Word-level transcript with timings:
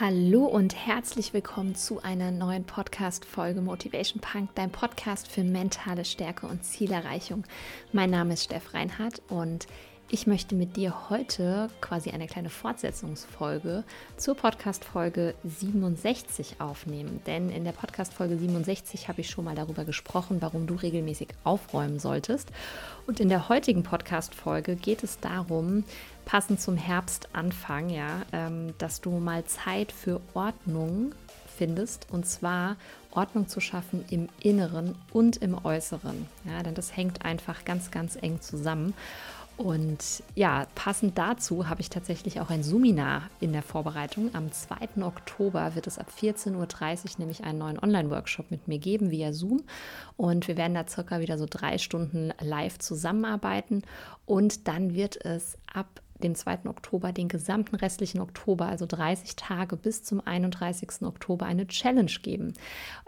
Hallo 0.00 0.44
und 0.44 0.76
herzlich 0.76 1.34
willkommen 1.34 1.74
zu 1.74 2.00
einer 2.00 2.30
neuen 2.30 2.62
Podcast-Folge 2.62 3.60
Motivation 3.60 4.20
Punk, 4.20 4.50
dein 4.54 4.70
Podcast 4.70 5.26
für 5.26 5.42
mentale 5.42 6.04
Stärke 6.04 6.46
und 6.46 6.64
Zielerreichung. 6.64 7.42
Mein 7.92 8.10
Name 8.10 8.34
ist 8.34 8.44
Steff 8.44 8.74
Reinhardt 8.74 9.20
und 9.28 9.66
ich 10.10 10.26
möchte 10.26 10.54
mit 10.54 10.76
dir 10.76 11.10
heute 11.10 11.68
quasi 11.80 12.10
eine 12.10 12.28
kleine 12.28 12.48
Fortsetzungsfolge 12.48 13.84
zur 14.16 14.36
Podcast-Folge 14.36 15.34
67 15.44 16.60
aufnehmen. 16.60 17.20
Denn 17.26 17.50
in 17.50 17.64
der 17.64 17.72
Podcast-Folge 17.72 18.38
67 18.38 19.08
habe 19.08 19.20
ich 19.20 19.28
schon 19.28 19.44
mal 19.44 19.54
darüber 19.54 19.84
gesprochen, 19.84 20.38
warum 20.40 20.66
du 20.66 20.76
regelmäßig 20.76 21.28
aufräumen 21.44 21.98
solltest. 21.98 22.52
Und 23.06 23.20
in 23.20 23.28
der 23.28 23.50
heutigen 23.50 23.82
Podcast-Folge 23.82 24.76
geht 24.76 25.02
es 25.02 25.18
darum, 25.18 25.84
passend 26.28 26.60
zum 26.60 26.76
Herbstanfang, 26.76 27.88
ja, 27.88 28.20
ähm, 28.32 28.74
dass 28.76 29.00
du 29.00 29.12
mal 29.12 29.46
Zeit 29.46 29.92
für 29.92 30.20
Ordnung 30.34 31.14
findest. 31.56 32.06
Und 32.10 32.26
zwar 32.26 32.76
Ordnung 33.10 33.48
zu 33.48 33.60
schaffen 33.60 34.04
im 34.10 34.28
Inneren 34.38 34.94
und 35.10 35.38
im 35.38 35.64
Äußeren. 35.64 36.26
Ja, 36.44 36.62
denn 36.62 36.74
das 36.74 36.94
hängt 36.94 37.24
einfach 37.24 37.64
ganz, 37.64 37.90
ganz 37.90 38.16
eng 38.20 38.42
zusammen. 38.42 38.92
Und 39.56 40.22
ja, 40.34 40.66
passend 40.74 41.16
dazu 41.16 41.68
habe 41.68 41.80
ich 41.80 41.88
tatsächlich 41.88 42.40
auch 42.40 42.50
ein 42.50 42.62
Suminar 42.62 43.22
in 43.40 43.54
der 43.54 43.62
Vorbereitung. 43.62 44.30
Am 44.34 44.52
2. 44.52 45.02
Oktober 45.02 45.74
wird 45.74 45.86
es 45.86 45.98
ab 45.98 46.08
14.30 46.16 46.54
Uhr 46.54 47.10
nämlich 47.18 47.42
einen 47.42 47.58
neuen 47.58 47.78
Online-Workshop 47.78 48.50
mit 48.50 48.68
mir 48.68 48.78
geben 48.78 49.10
via 49.10 49.32
Zoom. 49.32 49.62
Und 50.18 50.46
wir 50.46 50.58
werden 50.58 50.74
da 50.74 50.86
circa 50.86 51.20
wieder 51.20 51.38
so 51.38 51.46
drei 51.48 51.78
Stunden 51.78 52.34
live 52.38 52.78
zusammenarbeiten. 52.78 53.82
Und 54.26 54.68
dann 54.68 54.94
wird 54.94 55.24
es 55.24 55.56
ab 55.72 56.02
dem 56.22 56.34
2. 56.34 56.66
Oktober, 56.66 57.12
den 57.12 57.28
gesamten 57.28 57.76
restlichen 57.76 58.20
Oktober, 58.20 58.66
also 58.66 58.86
30 58.86 59.36
Tage 59.36 59.76
bis 59.76 60.02
zum 60.02 60.20
31. 60.24 61.02
Oktober, 61.02 61.46
eine 61.46 61.66
Challenge 61.66 62.10
geben 62.22 62.54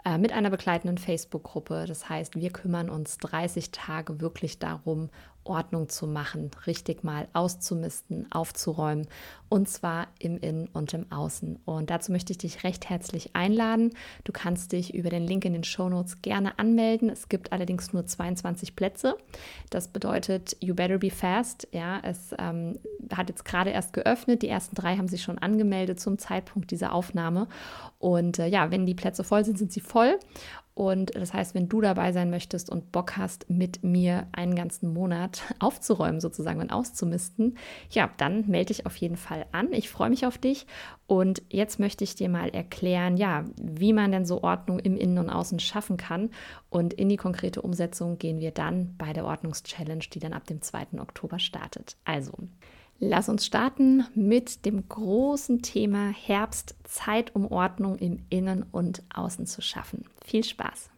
äh, 0.05 0.17
mit 0.17 0.31
einer 0.31 0.49
begleitenden 0.49 0.97
Facebook-Gruppe. 0.97 1.85
Das 1.87 2.09
heißt, 2.09 2.35
wir 2.35 2.51
kümmern 2.51 2.89
uns 2.89 3.17
30 3.17 3.71
Tage 3.71 4.21
wirklich 4.21 4.59
darum, 4.59 5.09
Ordnung 5.43 5.89
zu 5.89 6.07
machen, 6.07 6.51
richtig 6.67 7.03
mal 7.03 7.27
auszumisten, 7.33 8.31
aufzuräumen 8.31 9.07
und 9.51 9.67
zwar 9.67 10.07
im 10.17 10.37
Innen 10.37 10.69
und 10.71 10.93
im 10.93 11.11
Außen. 11.11 11.59
Und 11.65 11.89
dazu 11.89 12.13
möchte 12.13 12.31
ich 12.31 12.37
dich 12.37 12.63
recht 12.63 12.89
herzlich 12.89 13.35
einladen. 13.35 13.91
Du 14.23 14.31
kannst 14.31 14.71
dich 14.71 14.93
über 14.93 15.09
den 15.09 15.27
Link 15.27 15.43
in 15.43 15.51
den 15.51 15.65
Show 15.65 15.89
Notes 15.89 16.21
gerne 16.21 16.57
anmelden. 16.57 17.09
Es 17.09 17.27
gibt 17.27 17.51
allerdings 17.51 17.91
nur 17.91 18.05
22 18.05 18.77
Plätze. 18.77 19.17
Das 19.69 19.89
bedeutet, 19.89 20.55
you 20.61 20.73
better 20.73 20.99
be 20.99 21.09
fast. 21.09 21.67
Ja, 21.73 21.99
es 22.01 22.33
ähm, 22.39 22.79
hat 23.13 23.27
jetzt 23.27 23.43
gerade 23.43 23.71
erst 23.71 23.91
geöffnet. 23.91 24.41
Die 24.41 24.47
ersten 24.47 24.75
drei 24.75 24.95
haben 24.95 25.09
sich 25.09 25.21
schon 25.21 25.37
angemeldet 25.37 25.99
zum 25.99 26.17
Zeitpunkt 26.17 26.71
dieser 26.71 26.93
Aufnahme. 26.93 27.47
Und 27.99 28.39
äh, 28.39 28.47
ja, 28.47 28.71
wenn 28.71 28.85
die 28.85 28.95
Plätze 28.95 29.25
voll 29.25 29.43
sind, 29.43 29.57
sind 29.57 29.73
sie 29.73 29.81
voll. 29.81 30.17
Und 30.81 31.13
das 31.13 31.31
heißt, 31.31 31.53
wenn 31.53 31.69
du 31.69 31.79
dabei 31.79 32.11
sein 32.11 32.31
möchtest 32.31 32.71
und 32.71 32.91
Bock 32.91 33.15
hast, 33.15 33.47
mit 33.51 33.83
mir 33.83 34.25
einen 34.31 34.55
ganzen 34.55 34.91
Monat 34.91 35.43
aufzuräumen, 35.59 36.19
sozusagen 36.19 36.59
und 36.59 36.71
auszumisten, 36.71 37.55
ja, 37.91 38.09
dann 38.17 38.47
melde 38.47 38.73
dich 38.73 38.87
auf 38.87 38.95
jeden 38.95 39.15
Fall 39.15 39.45
an. 39.51 39.71
Ich 39.73 39.91
freue 39.91 40.09
mich 40.09 40.25
auf 40.25 40.39
dich. 40.39 40.65
Und 41.05 41.43
jetzt 41.51 41.79
möchte 41.79 42.03
ich 42.03 42.15
dir 42.15 42.29
mal 42.29 42.49
erklären, 42.49 43.15
ja, 43.15 43.45
wie 43.61 43.93
man 43.93 44.11
denn 44.11 44.25
so 44.25 44.41
Ordnung 44.41 44.79
im 44.79 44.97
Innen 44.97 45.19
und 45.19 45.29
Außen 45.29 45.59
schaffen 45.59 45.97
kann. 45.97 46.31
Und 46.71 46.95
in 46.95 47.09
die 47.09 47.17
konkrete 47.17 47.61
Umsetzung 47.61 48.17
gehen 48.17 48.39
wir 48.39 48.49
dann 48.49 48.95
bei 48.97 49.13
der 49.13 49.25
Ordnungschallenge, 49.25 50.05
die 50.11 50.19
dann 50.19 50.33
ab 50.33 50.47
dem 50.47 50.63
2. 50.63 50.99
Oktober 50.99 51.37
startet. 51.37 51.95
Also, 52.05 52.33
Lass 53.03 53.29
uns 53.29 53.47
starten 53.47 54.05
mit 54.13 54.63
dem 54.63 54.87
großen 54.87 55.63
Thema 55.63 56.11
Herbst, 56.11 56.75
Zeit, 56.83 57.35
um 57.35 57.51
Ordnung 57.51 57.97
im 57.97 58.19
Innen 58.29 58.63
und 58.71 59.01
Außen 59.11 59.47
zu 59.47 59.63
schaffen. 59.63 60.05
Viel 60.23 60.43
Spaß! 60.43 60.91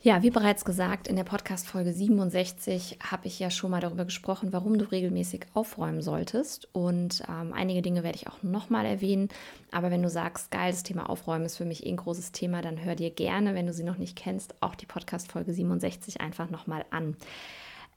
Ja, 0.00 0.22
wie 0.22 0.30
bereits 0.30 0.64
gesagt, 0.64 1.06
in 1.06 1.16
der 1.16 1.24
Podcast-Folge 1.24 1.92
67 1.92 2.98
habe 3.02 3.26
ich 3.26 3.38
ja 3.38 3.50
schon 3.50 3.70
mal 3.70 3.82
darüber 3.82 4.06
gesprochen, 4.06 4.54
warum 4.54 4.78
du 4.78 4.90
regelmäßig 4.90 5.44
aufräumen 5.52 6.00
solltest. 6.00 6.66
Und 6.72 7.24
ähm, 7.28 7.52
einige 7.52 7.82
Dinge 7.82 8.02
werde 8.02 8.16
ich 8.16 8.26
auch 8.26 8.42
nochmal 8.42 8.86
erwähnen. 8.86 9.28
Aber 9.72 9.90
wenn 9.90 10.02
du 10.02 10.08
sagst, 10.08 10.50
geil, 10.50 10.70
das 10.70 10.82
Thema 10.82 11.10
Aufräumen 11.10 11.44
ist 11.44 11.58
für 11.58 11.66
mich 11.66 11.84
eh 11.84 11.90
ein 11.90 11.98
großes 11.98 12.32
Thema, 12.32 12.62
dann 12.62 12.82
hör 12.82 12.94
dir 12.94 13.10
gerne, 13.10 13.54
wenn 13.54 13.66
du 13.66 13.74
sie 13.74 13.84
noch 13.84 13.98
nicht 13.98 14.16
kennst, 14.16 14.54
auch 14.62 14.74
die 14.74 14.86
Podcast-Folge 14.86 15.52
67 15.52 16.22
einfach 16.22 16.48
nochmal 16.48 16.86
an. 16.88 17.16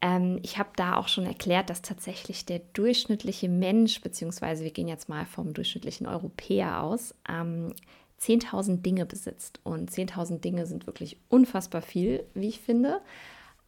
Ähm, 0.03 0.39
ich 0.43 0.57
habe 0.57 0.69
da 0.75 0.97
auch 0.97 1.07
schon 1.07 1.25
erklärt, 1.25 1.69
dass 1.69 1.81
tatsächlich 1.81 2.45
der 2.45 2.59
durchschnittliche 2.73 3.47
Mensch, 3.47 4.01
beziehungsweise 4.01 4.65
wir 4.65 4.71
gehen 4.71 4.89
jetzt 4.89 5.07
mal 5.07 5.25
vom 5.25 5.53
durchschnittlichen 5.53 6.07
Europäer 6.07 6.83
aus, 6.83 7.15
ähm, 7.29 7.73
10.000 8.19 8.81
Dinge 8.81 9.05
besitzt. 9.05 9.61
Und 9.63 9.89
10.000 9.89 10.41
Dinge 10.41 10.65
sind 10.65 10.87
wirklich 10.87 11.17
unfassbar 11.29 11.81
viel, 11.81 12.25
wie 12.33 12.49
ich 12.49 12.59
finde. 12.59 12.99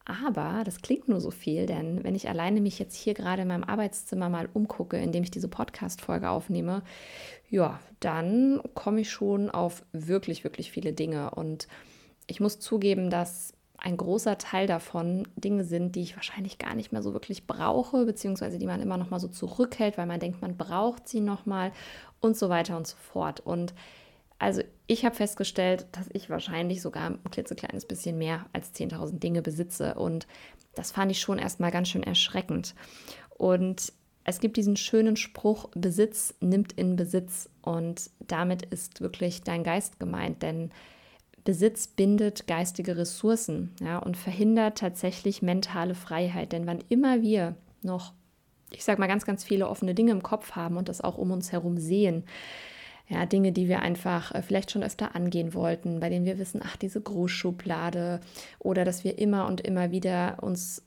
Aber 0.04 0.64
das 0.66 0.82
klingt 0.82 1.08
nur 1.08 1.20
so 1.20 1.32
viel, 1.32 1.66
denn 1.66 2.04
wenn 2.04 2.14
ich 2.14 2.30
alleine 2.30 2.62
mich 2.62 2.78
jetzt 2.78 2.96
hier 2.96 3.16
gerade 3.16 3.42
in 3.42 3.48
meinem 3.48 3.64
Arbeitszimmer 3.64 4.30
mal 4.30 4.48
umgucke, 4.54 4.98
indem 4.98 5.24
ich 5.24 5.32
diese 5.32 5.48
Podcast-Folge 5.48 6.30
aufnehme, 6.30 6.84
ja, 7.50 7.80
dann 8.02 8.62
komme 8.76 9.02
ich 9.02 9.10
schon 9.10 9.50
auf 9.50 9.84
wirklich, 9.94 10.44
wirklich 10.44 10.72
viele 10.72 10.94
Dinge. 10.94 11.32
Und 11.32 11.68
ich 12.28 12.40
muss 12.40 12.60
zugeben, 12.60 13.10
dass 13.10 13.54
ein 13.78 13.98
großer 13.98 14.38
Teil 14.38 14.68
davon 14.68 15.28
Dinge 15.36 15.64
sind, 15.64 15.96
die 15.96 16.02
ich 16.02 16.16
wahrscheinlich 16.16 16.58
gar 16.58 16.76
nicht 16.76 16.92
mehr 16.92 17.02
so 17.02 17.14
wirklich 17.14 17.48
brauche, 17.48 18.06
beziehungsweise 18.06 18.58
die 18.58 18.66
man 18.66 18.82
immer 18.82 18.98
noch 18.98 19.10
mal 19.10 19.20
so 19.20 19.28
zurückhält, 19.28 19.98
weil 19.98 20.06
man 20.06 20.20
denkt, 20.20 20.42
man 20.42 20.58
braucht 20.58 21.08
sie 21.08 21.22
noch 21.22 21.46
mal 21.46 21.72
und 22.20 22.38
so 22.38 22.50
weiter 22.50 22.78
und 22.78 22.88
so 22.88 22.96
fort. 22.98 23.40
Und 23.42 23.74
also 24.40 24.62
ich 24.88 25.06
habe 25.06 25.16
festgestellt, 25.16 25.88
dass 25.92 26.10
ich 26.14 26.30
wahrscheinlich 26.30 26.82
sogar 26.82 27.10
ein 27.10 27.20
klitzekleines 27.32 27.86
bisschen 27.86 28.18
mehr 28.18 28.46
als 28.54 28.74
10.000 28.74 29.20
Dinge 29.20 29.42
besitze 29.42 29.96
und 29.96 30.28
das 30.76 30.92
fand 30.92 31.12
ich 31.12 31.22
schon 31.22 31.40
erstmal 31.40 31.72
ganz 31.72 31.90
schön 31.90 32.04
erschreckend. 32.04 32.76
Und 33.38 33.94
es 34.26 34.40
gibt 34.40 34.58
diesen 34.58 34.76
schönen 34.76 35.16
Spruch, 35.16 35.70
Besitz 35.76 36.34
nimmt 36.42 36.74
in 36.74 36.96
Besitz 36.96 37.50
und 37.62 38.10
damit 38.20 38.64
ist 38.64 39.00
wirklich 39.00 39.44
dein 39.44 39.64
Geist 39.64 40.00
gemeint, 40.00 40.42
denn 40.42 40.72
Besitz 41.46 41.88
bindet 41.88 42.48
geistige 42.48 42.98
Ressourcen 42.98 43.72
ja, 43.80 44.00
und 44.00 44.18
verhindert 44.18 44.80
tatsächlich 44.80 45.42
mentale 45.42 45.96
Freiheit. 45.96 46.52
Denn 46.52 46.68
wann 46.68 46.84
immer 46.90 47.22
wir 47.22 47.56
noch, 47.84 48.14
ich 48.72 48.84
sage 48.84 49.00
mal, 49.00 49.08
ganz, 49.08 49.26
ganz 49.26 49.44
viele 49.44 49.70
offene 49.70 49.94
Dinge 49.94 50.12
im 50.12 50.24
Kopf 50.24 50.54
haben 50.54 50.76
und 50.76 50.90
das 50.90 51.02
auch 51.02 51.18
um 51.18 51.32
uns 51.32 51.52
herum 51.52 51.78
sehen, 51.78 52.24
ja, 53.08 53.28
Dinge, 53.28 53.52
die 53.52 53.68
wir 53.68 53.84
einfach 53.84 54.34
äh, 54.34 54.42
vielleicht 54.42 54.72
schon 54.72 54.84
öfter 54.84 55.16
angehen 55.16 55.54
wollten, 55.54 56.00
bei 56.00 56.10
denen 56.10 56.26
wir 56.26 56.40
wissen, 56.40 56.62
ach, 56.64 56.76
diese 56.76 57.00
Großschublade 57.00 58.20
oder 58.58 58.84
dass 58.84 59.04
wir 59.04 59.20
immer 59.20 59.46
und 59.46 59.62
immer 59.62 59.92
wieder 59.92 60.38
uns 60.42 60.82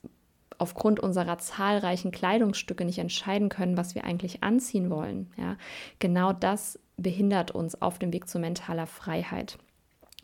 aufgrund 0.59 0.99
unserer 0.99 1.39
zahlreichen 1.39 2.11
Kleidungsstücke 2.11 2.85
nicht 2.85 2.99
entscheiden 2.99 3.49
können, 3.49 3.77
was 3.77 3.95
wir 3.95 4.03
eigentlich 4.03 4.43
anziehen 4.43 4.91
wollen. 4.91 5.31
Ja, 5.37 5.57
genau 6.01 6.33
das 6.33 6.81
behindert 6.97 7.53
uns 7.53 7.81
auf 7.81 8.01
dem 8.01 8.13
Weg 8.13 8.29
zu 8.29 8.41
mentaler 8.41 8.89
Freiheit. 8.89 9.57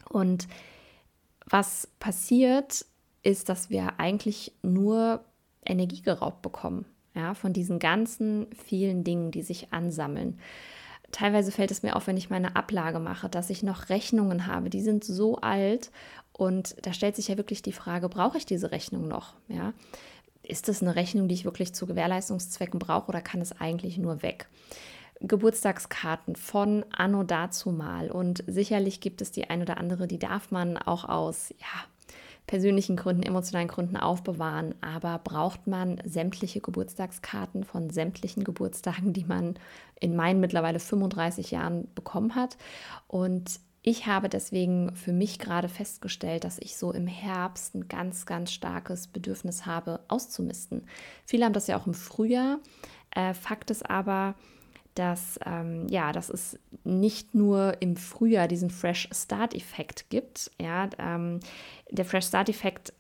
Und 0.09 0.48
was 1.47 1.88
passiert, 1.98 2.87
ist, 3.22 3.48
dass 3.48 3.70
wir 3.70 3.98
eigentlich 3.98 4.53
nur 4.62 5.25
Energie 5.65 6.03
geraubt 6.03 6.42
bekommen, 6.42 6.84
ja, 7.15 7.34
von 7.34 7.53
diesen 7.53 7.78
ganzen 7.78 8.47
vielen 8.54 9.04
Dingen, 9.04 9.31
die 9.31 9.43
sich 9.43 9.72
ansammeln. 9.72 10.38
Teilweise 11.10 11.53
fällt 11.53 11.70
es 11.70 11.82
mir 11.82 11.97
auf, 11.97 12.06
wenn 12.06 12.16
ich 12.16 12.28
meine 12.28 12.56
Ablage 12.56 12.98
mache, 12.98 13.28
dass 13.28 13.50
ich 13.50 13.62
noch 13.62 13.88
Rechnungen 13.88 14.47
habe, 14.47 14.69
die 14.69 14.82
sind 14.82 15.04
so 15.04 15.37
alt 15.37 15.91
und 16.32 16.75
da 16.84 16.93
stellt 16.93 17.16
sich 17.16 17.28
ja 17.28 17.37
wirklich 17.37 17.62
die 17.62 17.72
Frage, 17.72 18.09
brauche 18.09 18.37
ich 18.37 18.47
diese 18.47 18.72
Rechnung 18.72 19.06
noch? 19.06 19.34
Ja? 19.48 19.72
Ist 20.43 20.69
das 20.69 20.82
eine 20.82 20.97
Rechnung, 20.97 21.28
die 21.28 21.34
ich 21.34 21.44
wirklich 21.44 21.73
zu 21.73 21.87
Gewährleistungszwecken 21.87 22.81
brauche 22.81 23.08
oder 23.08 23.20
kann 23.20 23.40
es 23.40 23.58
eigentlich 23.58 23.96
nur 23.96 24.23
weg? 24.23 24.49
Geburtstagskarten 25.20 26.37
von 26.37 26.84
Anno 26.90 27.22
dazu 27.22 27.70
mal. 27.70 28.11
Und 28.11 28.44
sicherlich 28.46 29.00
gibt 29.00 29.20
es 29.22 29.31
die 29.31 29.49
ein 29.49 29.62
oder 29.62 29.78
andere, 29.78 30.06
die 30.06 30.19
darf 30.19 30.50
man 30.50 30.76
auch 30.76 31.05
aus 31.08 31.55
ja, 31.58 31.84
persönlichen 32.46 32.96
Gründen, 32.96 33.22
emotionalen 33.22 33.69
Gründen 33.69 33.96
aufbewahren. 33.96 34.75
Aber 34.81 35.19
braucht 35.19 35.66
man 35.66 36.00
sämtliche 36.05 36.61
Geburtstagskarten 36.61 37.64
von 37.64 37.90
sämtlichen 37.90 38.44
Geburtstagen, 38.44 39.12
die 39.12 39.25
man 39.25 39.55
in 40.00 40.16
meinen 40.16 40.40
mittlerweile 40.40 40.78
35 40.78 41.50
Jahren 41.50 41.88
bekommen 41.94 42.34
hat? 42.34 42.56
Und 43.08 43.60
ich 43.87 44.06
habe 44.06 44.31
deswegen 44.31 44.96
für 44.96 45.12
mich 45.12 45.38
gerade 45.38 45.69
festgestellt, 45.69 46.44
dass 46.44 46.58
ich 46.58 46.78
so 46.78 46.90
im 46.93 47.06
Herbst 47.06 47.75
ein 47.75 47.87
ganz, 47.87 48.25
ganz 48.25 48.50
starkes 48.50 49.08
Bedürfnis 49.08 49.67
habe, 49.67 50.00
auszumisten. 50.08 50.87
Viele 51.26 51.44
haben 51.44 51.52
das 51.52 51.67
ja 51.67 51.78
auch 51.78 51.87
im 51.87 51.93
Frühjahr. 51.93 52.60
Äh, 53.10 53.34
Fakt 53.34 53.70
ist 53.70 53.88
aber, 53.88 54.37
dass, 54.94 55.38
ähm, 55.44 55.87
ja, 55.88 56.12
dass 56.12 56.29
es 56.31 56.58
nicht 56.85 57.35
nur 57.35 57.81
im 57.81 57.96
Frühjahr 57.96 58.49
diesen 58.49 58.70
Fresh 58.70 59.08
Start-Effekt 59.12 60.11
gibt. 60.11 60.50
Ja, 60.61 60.88
ähm, 60.99 61.41
der 61.91 62.05
Fresh 62.05 62.26
Start-Effekt 62.26 62.93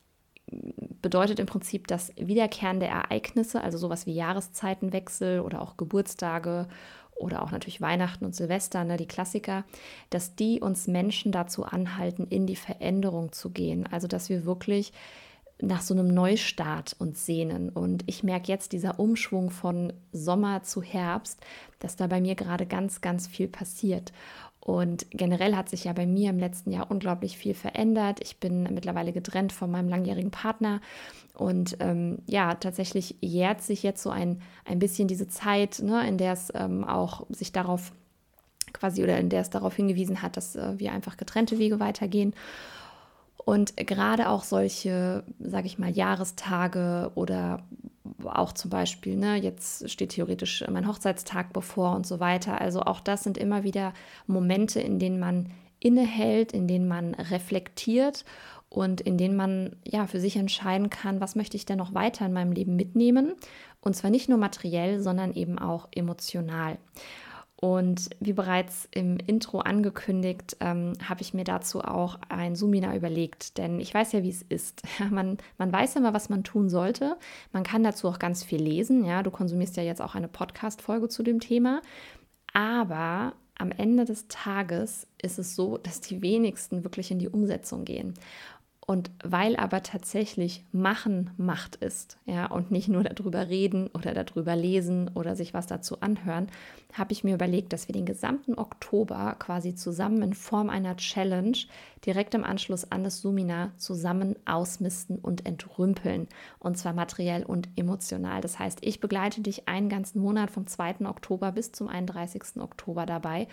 bedeutet 1.02 1.38
im 1.38 1.46
Prinzip, 1.46 1.86
dass 1.86 2.12
wiederkehrende 2.16 2.86
Ereignisse, 2.86 3.60
also 3.60 3.78
sowas 3.78 4.06
wie 4.06 4.14
Jahreszeitenwechsel 4.14 5.40
oder 5.40 5.62
auch 5.62 5.76
Geburtstage 5.76 6.68
oder 7.16 7.42
auch 7.42 7.52
natürlich 7.52 7.80
Weihnachten 7.80 8.24
und 8.24 8.34
Silvester, 8.34 8.84
ne, 8.84 8.96
die 8.96 9.06
Klassiker, 9.06 9.64
dass 10.10 10.34
die 10.34 10.60
uns 10.60 10.86
Menschen 10.86 11.32
dazu 11.32 11.64
anhalten, 11.64 12.26
in 12.28 12.46
die 12.46 12.56
Veränderung 12.56 13.32
zu 13.32 13.50
gehen. 13.50 13.86
Also 13.90 14.08
dass 14.08 14.28
wir 14.28 14.44
wirklich 14.44 14.92
nach 15.66 15.82
so 15.82 15.94
einem 15.94 16.08
Neustart 16.08 16.96
uns 16.98 17.26
sehnen. 17.26 17.68
Und 17.68 18.04
ich 18.06 18.22
merke 18.22 18.48
jetzt 18.48 18.72
dieser 18.72 18.98
Umschwung 18.98 19.50
von 19.50 19.92
Sommer 20.12 20.62
zu 20.62 20.82
Herbst, 20.82 21.40
dass 21.78 21.96
da 21.96 22.06
bei 22.06 22.20
mir 22.20 22.34
gerade 22.34 22.66
ganz, 22.66 23.00
ganz 23.00 23.26
viel 23.26 23.48
passiert. 23.48 24.12
Und 24.60 25.06
generell 25.10 25.56
hat 25.56 25.68
sich 25.68 25.84
ja 25.84 25.92
bei 25.92 26.06
mir 26.06 26.30
im 26.30 26.38
letzten 26.38 26.72
Jahr 26.72 26.90
unglaublich 26.90 27.36
viel 27.36 27.52
verändert. 27.52 28.20
Ich 28.22 28.38
bin 28.38 28.62
mittlerweile 28.62 29.12
getrennt 29.12 29.52
von 29.52 29.70
meinem 29.70 29.90
langjährigen 29.90 30.30
Partner. 30.30 30.80
Und 31.34 31.76
ähm, 31.80 32.20
ja, 32.26 32.54
tatsächlich 32.54 33.16
jährt 33.20 33.60
sich 33.60 33.82
jetzt 33.82 34.02
so 34.02 34.08
ein, 34.08 34.40
ein 34.64 34.78
bisschen 34.78 35.06
diese 35.06 35.28
Zeit, 35.28 35.80
ne, 35.82 36.08
in 36.08 36.16
der 36.16 36.32
es 36.32 36.50
ähm, 36.54 36.82
auch 36.84 37.26
sich 37.28 37.52
darauf 37.52 37.92
quasi 38.72 39.02
oder 39.02 39.18
in 39.18 39.28
der 39.28 39.42
es 39.42 39.50
darauf 39.50 39.76
hingewiesen 39.76 40.22
hat, 40.22 40.36
dass 40.38 40.56
äh, 40.56 40.78
wir 40.78 40.92
einfach 40.92 41.18
getrennte 41.18 41.58
Wege 41.58 41.78
weitergehen. 41.78 42.34
Und 43.36 43.76
gerade 43.76 44.28
auch 44.28 44.42
solche, 44.42 45.24
sage 45.38 45.66
ich 45.66 45.78
mal, 45.78 45.90
Jahrestage 45.90 47.10
oder 47.14 47.62
auch 48.24 48.52
zum 48.52 48.70
Beispiel, 48.70 49.16
ne, 49.16 49.36
jetzt 49.36 49.90
steht 49.90 50.10
theoretisch 50.10 50.64
mein 50.70 50.88
Hochzeitstag 50.88 51.52
bevor 51.52 51.94
und 51.94 52.06
so 52.06 52.20
weiter. 52.20 52.60
Also 52.60 52.80
auch 52.80 53.00
das 53.00 53.22
sind 53.24 53.36
immer 53.36 53.64
wieder 53.64 53.92
Momente, 54.26 54.80
in 54.80 54.98
denen 54.98 55.18
man 55.18 55.50
innehält, 55.80 56.52
in 56.52 56.66
denen 56.66 56.88
man 56.88 57.14
reflektiert 57.14 58.24
und 58.70 59.00
in 59.00 59.18
denen 59.18 59.36
man 59.36 59.76
ja 59.86 60.06
für 60.06 60.20
sich 60.20 60.36
entscheiden 60.36 60.90
kann, 60.90 61.20
was 61.20 61.36
möchte 61.36 61.56
ich 61.56 61.66
denn 61.66 61.78
noch 61.78 61.94
weiter 61.94 62.26
in 62.26 62.32
meinem 62.32 62.52
Leben 62.52 62.76
mitnehmen. 62.76 63.34
Und 63.80 63.94
zwar 63.94 64.10
nicht 64.10 64.28
nur 64.28 64.38
materiell, 64.38 65.00
sondern 65.00 65.34
eben 65.34 65.58
auch 65.58 65.88
emotional. 65.94 66.78
Und 67.64 68.10
wie 68.20 68.34
bereits 68.34 68.86
im 68.90 69.16
Intro 69.16 69.60
angekündigt, 69.60 70.58
ähm, 70.60 70.92
habe 71.02 71.22
ich 71.22 71.32
mir 71.32 71.44
dazu 71.44 71.80
auch 71.80 72.18
ein 72.28 72.56
Sumina 72.56 72.94
überlegt, 72.94 73.56
denn 73.56 73.80
ich 73.80 73.94
weiß 73.94 74.12
ja, 74.12 74.22
wie 74.22 74.28
es 74.28 74.42
ist. 74.42 74.82
man, 75.10 75.38
man 75.56 75.72
weiß 75.72 75.96
immer, 75.96 76.12
was 76.12 76.28
man 76.28 76.44
tun 76.44 76.68
sollte. 76.68 77.16
Man 77.52 77.62
kann 77.62 77.82
dazu 77.82 78.06
auch 78.06 78.18
ganz 78.18 78.44
viel 78.44 78.62
lesen. 78.62 79.06
Ja, 79.06 79.22
du 79.22 79.30
konsumierst 79.30 79.78
ja 79.78 79.82
jetzt 79.82 80.02
auch 80.02 80.14
eine 80.14 80.28
Podcast-Folge 80.28 81.08
zu 81.08 81.22
dem 81.22 81.40
Thema. 81.40 81.80
Aber 82.52 83.32
am 83.56 83.70
Ende 83.70 84.04
des 84.04 84.28
Tages 84.28 85.06
ist 85.22 85.38
es 85.38 85.56
so, 85.56 85.78
dass 85.78 86.02
die 86.02 86.20
wenigsten 86.20 86.84
wirklich 86.84 87.10
in 87.10 87.18
die 87.18 87.30
Umsetzung 87.30 87.86
gehen. 87.86 88.12
Und 88.86 89.10
weil 89.24 89.56
aber 89.56 89.82
tatsächlich 89.82 90.62
Machen 90.70 91.30
Macht 91.38 91.76
ist, 91.76 92.18
ja, 92.26 92.46
und 92.46 92.70
nicht 92.70 92.88
nur 92.88 93.02
darüber 93.02 93.48
reden 93.48 93.88
oder 93.88 94.12
darüber 94.12 94.54
lesen 94.56 95.10
oder 95.14 95.36
sich 95.36 95.54
was 95.54 95.66
dazu 95.66 96.02
anhören, 96.02 96.48
habe 96.92 97.12
ich 97.12 97.24
mir 97.24 97.34
überlegt, 97.34 97.72
dass 97.72 97.88
wir 97.88 97.94
den 97.94 98.04
gesamten 98.04 98.58
Oktober 98.58 99.36
quasi 99.38 99.74
zusammen 99.74 100.20
in 100.20 100.34
Form 100.34 100.68
einer 100.68 100.98
Challenge 100.98 101.56
direkt 102.04 102.34
im 102.34 102.44
Anschluss 102.44 102.90
an 102.92 103.04
das 103.04 103.22
Sumina 103.22 103.72
zusammen 103.78 104.36
ausmisten 104.44 105.18
und 105.18 105.46
entrümpeln. 105.46 106.28
Und 106.58 106.76
zwar 106.76 106.92
materiell 106.92 107.42
und 107.42 107.68
emotional. 107.76 108.42
Das 108.42 108.58
heißt, 108.58 108.80
ich 108.82 109.00
begleite 109.00 109.40
dich 109.40 109.66
einen 109.66 109.88
ganzen 109.88 110.20
Monat 110.20 110.50
vom 110.50 110.66
2. 110.66 111.06
Oktober 111.06 111.52
bis 111.52 111.72
zum 111.72 111.88
31. 111.88 112.60
Oktober 112.60 113.06
dabei 113.06 113.48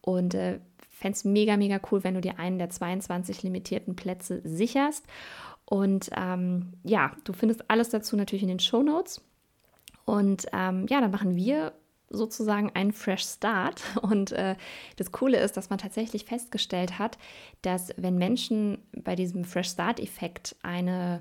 und 0.00 0.34
äh, 0.34 0.60
fände 0.96 1.16
es 1.16 1.24
mega, 1.24 1.56
mega 1.56 1.78
cool, 1.90 2.04
wenn 2.04 2.14
du 2.14 2.22
dir 2.22 2.38
einen 2.38 2.58
der 2.58 2.70
22 2.70 3.42
limitierten 3.42 3.96
Plätze 3.96 4.40
sicherst. 4.44 5.04
Und 5.66 6.08
ähm, 6.16 6.72
ja, 6.84 7.12
du 7.24 7.32
findest 7.34 7.70
alles 7.70 7.90
dazu 7.90 8.16
natürlich 8.16 8.42
in 8.42 8.48
den 8.48 8.60
Show 8.60 8.82
Notes. 8.82 9.20
Und 10.06 10.46
ähm, 10.52 10.86
ja, 10.88 11.00
dann 11.00 11.10
machen 11.10 11.36
wir 11.36 11.74
sozusagen 12.08 12.70
einen 12.74 12.92
Fresh 12.92 13.24
Start. 13.24 13.82
Und 14.02 14.32
äh, 14.32 14.56
das 14.96 15.12
Coole 15.12 15.38
ist, 15.38 15.58
dass 15.58 15.68
man 15.68 15.78
tatsächlich 15.78 16.24
festgestellt 16.24 16.98
hat, 16.98 17.18
dass 17.60 17.92
wenn 17.98 18.16
Menschen 18.16 18.78
bei 18.92 19.16
diesem 19.16 19.44
Fresh 19.44 19.70
Start-Effekt 19.70 20.56
eine, 20.62 21.20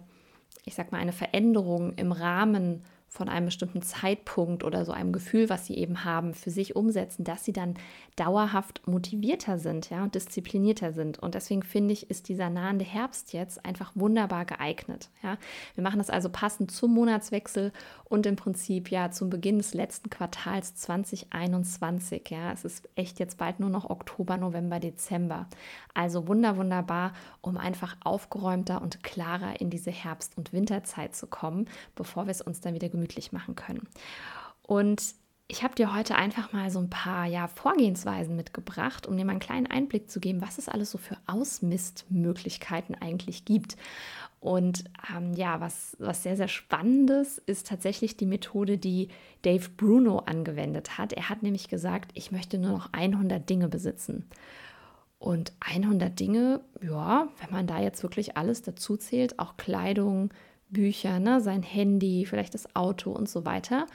ich 0.63 0.75
sag 0.75 0.93
mal, 0.93 0.99
eine 0.99 1.13
Veränderung 1.13 1.95
im 1.95 2.13
Rahmen 2.13 2.83
von 3.15 3.29
einem 3.29 3.45
bestimmten 3.45 3.81
Zeitpunkt 3.81 4.65
oder 4.65 4.83
so 4.83 4.91
einem 4.91 5.13
Gefühl, 5.13 5.49
was 5.49 5.65
sie 5.65 5.75
eben 5.75 6.03
haben, 6.03 6.33
für 6.33 6.51
sich 6.51 6.75
umsetzen, 6.75 7.23
dass 7.23 7.45
sie 7.45 7.53
dann 7.53 7.75
dauerhaft 8.17 8.85
motivierter 8.85 9.57
sind 9.57 9.89
ja, 9.89 10.03
und 10.03 10.15
disziplinierter 10.15 10.91
sind. 10.91 11.19
Und 11.19 11.33
deswegen 11.33 11.63
finde 11.63 11.93
ich, 11.93 12.09
ist 12.09 12.27
dieser 12.27 12.49
nahende 12.49 12.83
Herbst 12.83 13.31
jetzt 13.31 13.65
einfach 13.65 13.93
wunderbar 13.95 14.43
geeignet. 14.43 15.09
Ja. 15.23 15.37
Wir 15.75 15.83
machen 15.83 15.97
das 15.97 16.09
also 16.09 16.29
passend 16.29 16.71
zum 16.71 16.93
Monatswechsel 16.93 17.71
und 18.03 18.25
im 18.25 18.35
Prinzip 18.35 18.91
ja 18.91 19.09
zum 19.11 19.29
Beginn 19.29 19.57
des 19.59 19.73
letzten 19.73 20.09
Quartals 20.09 20.75
2021. 20.75 22.29
Ja. 22.29 22.51
Es 22.51 22.65
ist 22.65 22.89
echt 22.95 23.19
jetzt 23.19 23.37
bald 23.37 23.61
nur 23.61 23.69
noch 23.69 23.89
Oktober, 23.89 24.35
November, 24.35 24.81
Dezember. 24.81 25.47
Also 25.93 26.27
wunder, 26.27 26.57
wunderbar, 26.57 27.13
um 27.39 27.55
einfach 27.55 27.95
aufgeräumter 28.03 28.81
und 28.81 29.03
klarer 29.03 29.61
in 29.61 29.69
diese 29.69 29.91
Herbst- 29.91 30.37
und 30.37 30.51
Winterzeit 30.51 31.15
zu 31.15 31.27
kommen, 31.27 31.69
bevor 31.95 32.25
wir 32.25 32.31
es 32.31 32.41
uns 32.41 32.59
dann 32.59 32.73
wieder 32.73 32.89
gemütlich 32.89 33.04
gemütlich 33.05 33.31
machen 33.31 33.55
können. 33.55 33.87
Und 34.63 35.01
ich 35.47 35.63
habe 35.63 35.75
dir 35.75 35.93
heute 35.93 36.15
einfach 36.15 36.53
mal 36.53 36.71
so 36.71 36.79
ein 36.79 36.89
paar 36.89 37.27
ja, 37.27 37.47
Vorgehensweisen 37.47 38.35
mitgebracht, 38.35 39.05
um 39.05 39.15
dir 39.15 39.25
mal 39.25 39.31
einen 39.31 39.39
kleinen 39.39 39.67
Einblick 39.67 40.09
zu 40.09 40.19
geben, 40.19 40.41
was 40.41 40.57
es 40.57 40.67
alles 40.67 40.89
so 40.89 40.97
für 40.97 41.17
Ausmistmöglichkeiten 41.27 42.95
eigentlich 42.95 43.45
gibt. 43.45 43.77
Und 44.39 44.85
ähm, 45.15 45.33
ja, 45.33 45.61
was, 45.61 45.95
was 45.99 46.23
sehr, 46.23 46.35
sehr 46.35 46.47
spannendes 46.47 47.37
ist 47.37 47.67
tatsächlich 47.67 48.17
die 48.17 48.25
Methode, 48.25 48.79
die 48.79 49.09
Dave 49.43 49.69
Bruno 49.77 50.19
angewendet 50.19 50.97
hat. 50.97 51.13
Er 51.13 51.29
hat 51.29 51.43
nämlich 51.43 51.67
gesagt, 51.67 52.11
ich 52.15 52.31
möchte 52.31 52.57
nur 52.57 52.71
noch 52.71 52.89
100 52.91 53.47
Dinge 53.47 53.69
besitzen. 53.69 54.27
Und 55.19 55.53
100 55.59 56.19
Dinge, 56.19 56.61
ja, 56.81 57.27
wenn 57.39 57.51
man 57.51 57.67
da 57.67 57.79
jetzt 57.79 58.01
wirklich 58.01 58.35
alles 58.35 58.63
dazu 58.63 58.97
zählt, 58.97 59.39
auch 59.39 59.57
Kleidung, 59.57 60.31
Bücher, 60.69 61.19
ne, 61.19 61.41
sein 61.41 61.63
Handy, 61.63 62.25
vielleicht 62.25 62.53
das 62.53 62.75
Auto 62.75 63.11
und 63.11 63.29
so 63.29 63.45
weiter. 63.45 63.87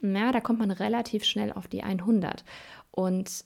Ja, 0.00 0.32
da 0.32 0.40
kommt 0.40 0.60
man 0.60 0.70
relativ 0.70 1.24
schnell 1.24 1.52
auf 1.52 1.66
die 1.68 1.82
100. 1.82 2.44
Und 2.90 3.44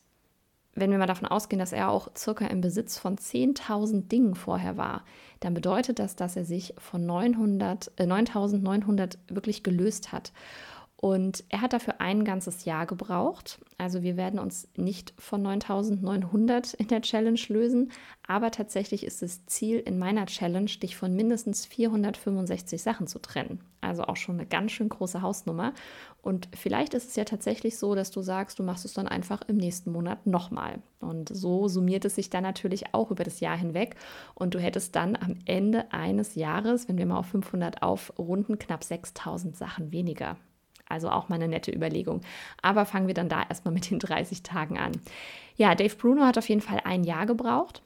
wenn 0.75 0.91
wir 0.91 0.99
mal 0.99 1.07
davon 1.07 1.29
ausgehen, 1.29 1.61
dass 1.61 1.73
er 1.73 1.91
auch 1.91 2.09
circa 2.17 2.47
im 2.47 2.61
Besitz 2.61 2.99
von 2.99 3.17
10.000 3.17 4.09
Dingen 4.09 4.35
vorher 4.35 4.77
war, 4.77 5.05
dann 5.41 5.55
bedeutet 5.55 5.99
das, 5.99 6.17
dass 6.17 6.37
er 6.37 6.45
sich 6.45 6.75
von 6.79 7.05
900, 7.05 7.93
äh, 7.97 8.05
9.900 8.05 9.19
wirklich 9.29 9.63
gelöst 9.63 10.13
hat. 10.13 10.33
Und 11.03 11.43
er 11.49 11.63
hat 11.63 11.73
dafür 11.73 12.01
ein 12.01 12.23
ganzes 12.23 12.65
Jahr 12.65 12.87
gebraucht. 12.87 13.59
Also 13.77 14.05
wir 14.05 14.17
werden 14.17 14.39
uns 14.39 14.69
nicht 14.77 15.13
von 15.19 15.43
9900 15.43 16.75
in 16.75 16.87
der 16.87 17.03
Challenge 17.03 17.41
lösen, 17.49 17.91
aber 18.25 18.53
tatsächlich 18.53 19.05
ist 19.05 19.21
das 19.21 19.45
Ziel 19.47 19.81
in 19.81 19.99
meiner 19.99 20.27
Challenge, 20.27 20.71
dich 20.71 20.97
von 20.97 21.13
mindestens 21.13 21.67
465 21.67 22.81
Sachen 22.81 23.09
zu 23.09 23.19
trennen. 23.19 23.59
Also 23.81 24.05
auch 24.05 24.15
schon 24.15 24.37
eine 24.37 24.47
ganz 24.47 24.71
schön 24.71 24.91
große 24.91 25.23
Hausnummer. 25.23 25.75
Und 26.23 26.49
vielleicht 26.55 26.95
ist 26.95 27.09
es 27.09 27.17
ja 27.17 27.25
tatsächlich 27.25 27.79
so, 27.79 27.97
dass 27.97 28.13
du 28.13 28.23
sagst, 28.23 28.61
du 28.61 28.63
machst 28.63 28.85
es 28.85 28.95
dann 28.95 29.09
einfach 29.09 29.43
im 29.49 29.57
nächsten 29.57 29.91
Monat 29.91 30.25
nochmal. 30.25 30.79
Und 31.01 31.31
so 31.35 31.67
summiert 31.67 32.05
es 32.05 32.15
sich 32.15 32.31
dann 32.31 32.45
natürlich 32.45 32.95
auch 32.95 33.11
über 33.11 33.25
das 33.25 33.41
Jahr 33.41 33.57
hinweg. 33.57 33.97
Und 34.37 34.55
du 34.55 34.61
hättest 34.61 34.95
dann 34.95 35.17
am 35.17 35.35
Ende 35.47 35.93
eines 35.93 36.37
Jahres, 36.37 36.87
wenn 36.87 36.97
wir 36.97 37.07
mal 37.07 37.19
auf 37.19 37.27
500 37.27 37.83
aufrunden, 37.83 38.61
knapp 38.61 38.85
6000 38.85 39.57
Sachen 39.57 39.91
weniger. 39.91 40.37
Also 40.93 41.11
auch 41.11 41.29
mal 41.29 41.37
eine 41.37 41.49
nette 41.49 41.73
Überlegung. 41.73 42.21
Aber 42.61 42.85
fangen 42.85 43.07
wir 43.07 43.15
dann 43.15 43.29
da 43.29 43.43
erstmal 43.49 43.75
mit 43.75 43.91
den 43.91 43.99
30 43.99 44.43
Tagen 44.43 44.79
an. 44.79 44.93
Ja, 45.57 45.75
Dave 45.75 45.97
Bruno 45.97 46.23
hat 46.23 46.39
auf 46.39 46.49
jeden 46.49 46.61
Fall 46.61 46.81
ein 46.85 47.03
Jahr 47.03 47.27
gebraucht. 47.27 47.83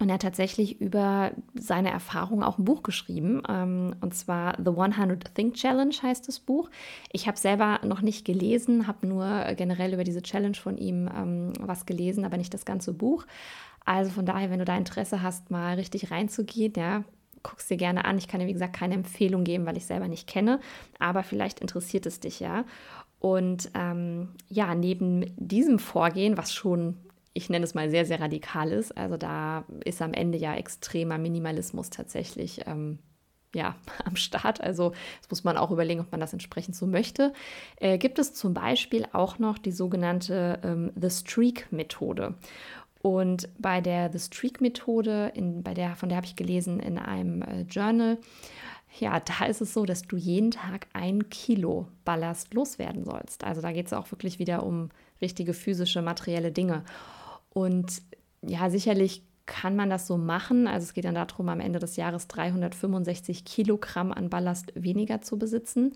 Und 0.00 0.08
er 0.08 0.14
hat 0.14 0.22
tatsächlich 0.22 0.80
über 0.80 1.32
seine 1.54 1.90
Erfahrungen 1.90 2.44
auch 2.44 2.58
ein 2.58 2.64
Buch 2.64 2.84
geschrieben. 2.84 3.42
Ähm, 3.48 3.96
und 4.00 4.14
zwar 4.14 4.54
The 4.56 4.70
100 4.70 5.34
Think 5.34 5.54
Challenge 5.54 5.94
heißt 6.00 6.28
das 6.28 6.38
Buch. 6.38 6.70
Ich 7.10 7.26
habe 7.26 7.36
selber 7.36 7.80
noch 7.84 8.00
nicht 8.00 8.24
gelesen, 8.24 8.86
habe 8.86 9.08
nur 9.08 9.54
generell 9.56 9.94
über 9.94 10.04
diese 10.04 10.22
Challenge 10.22 10.54
von 10.54 10.78
ihm 10.78 11.10
ähm, 11.12 11.52
was 11.58 11.84
gelesen, 11.84 12.24
aber 12.24 12.36
nicht 12.36 12.54
das 12.54 12.64
ganze 12.64 12.92
Buch. 12.92 13.26
Also 13.84 14.10
von 14.10 14.24
daher, 14.24 14.50
wenn 14.50 14.60
du 14.60 14.64
da 14.64 14.76
Interesse 14.76 15.22
hast, 15.22 15.50
mal 15.50 15.74
richtig 15.74 16.12
reinzugehen, 16.12 16.74
ja, 16.76 17.02
guck 17.42 17.58
es 17.58 17.66
dir 17.66 17.76
gerne 17.76 18.04
an. 18.04 18.18
Ich 18.18 18.28
kann 18.28 18.40
dir, 18.40 18.46
wie 18.46 18.52
gesagt, 18.52 18.76
keine 18.76 18.94
Empfehlung 18.94 19.44
geben, 19.44 19.66
weil 19.66 19.76
ich 19.76 19.86
selber 19.86 20.08
nicht 20.08 20.26
kenne, 20.26 20.60
aber 20.98 21.22
vielleicht 21.22 21.60
interessiert 21.60 22.06
es 22.06 22.20
dich 22.20 22.40
ja. 22.40 22.64
Und 23.20 23.70
ähm, 23.74 24.28
ja, 24.48 24.74
neben 24.74 25.32
diesem 25.36 25.78
Vorgehen, 25.78 26.36
was 26.36 26.54
schon, 26.54 26.96
ich 27.32 27.50
nenne 27.50 27.64
es 27.64 27.74
mal 27.74 27.90
sehr, 27.90 28.04
sehr 28.04 28.20
radikal 28.20 28.70
ist, 28.70 28.96
also 28.96 29.16
da 29.16 29.64
ist 29.84 30.00
am 30.02 30.12
Ende 30.12 30.38
ja 30.38 30.54
extremer 30.54 31.18
Minimalismus 31.18 31.90
tatsächlich 31.90 32.66
ähm, 32.66 32.98
ja, 33.54 33.76
am 34.04 34.16
Start. 34.16 34.60
Also 34.60 34.92
das 35.20 35.30
muss 35.30 35.44
man 35.44 35.56
auch 35.56 35.70
überlegen, 35.70 36.00
ob 36.00 36.10
man 36.10 36.20
das 36.20 36.32
entsprechend 36.32 36.76
so 36.76 36.86
möchte. 36.86 37.32
Äh, 37.76 37.98
gibt 37.98 38.18
es 38.18 38.34
zum 38.34 38.54
Beispiel 38.54 39.06
auch 39.12 39.38
noch 39.38 39.58
die 39.58 39.72
sogenannte 39.72 40.60
ähm, 40.62 40.92
The 41.00 41.10
Streak-Methode. 41.10 42.34
Und 43.00 43.48
bei 43.58 43.80
der 43.80 44.10
The 44.12 44.18
Streak-Methode, 44.18 45.32
bei 45.62 45.74
der, 45.74 45.94
von 45.94 46.08
der 46.08 46.16
habe 46.16 46.26
ich 46.26 46.36
gelesen 46.36 46.80
in 46.80 46.98
einem 46.98 47.42
äh, 47.42 47.62
Journal, 47.62 48.18
ja, 48.98 49.20
da 49.20 49.46
ist 49.46 49.60
es 49.60 49.74
so, 49.74 49.84
dass 49.84 50.02
du 50.02 50.16
jeden 50.16 50.50
Tag 50.50 50.86
ein 50.92 51.28
Kilo 51.28 51.88
Ballast 52.04 52.54
loswerden 52.54 53.04
sollst. 53.04 53.44
Also 53.44 53.60
da 53.60 53.72
geht 53.72 53.86
es 53.86 53.92
auch 53.92 54.10
wirklich 54.10 54.38
wieder 54.38 54.64
um 54.64 54.88
richtige 55.20 55.52
physische, 55.52 56.02
materielle 56.02 56.52
Dinge. 56.52 56.84
Und 57.50 58.02
ja, 58.42 58.70
sicherlich 58.70 59.22
kann 59.46 59.76
man 59.76 59.90
das 59.90 60.06
so 60.06 60.16
machen. 60.16 60.66
Also 60.66 60.84
es 60.84 60.94
geht 60.94 61.04
dann 61.04 61.14
darum, 61.14 61.48
am 61.48 61.60
Ende 61.60 61.78
des 61.78 61.96
Jahres 61.96 62.28
365 62.28 63.44
Kilogramm 63.44 64.12
an 64.12 64.30
Ballast 64.30 64.72
weniger 64.74 65.20
zu 65.20 65.38
besitzen. 65.38 65.92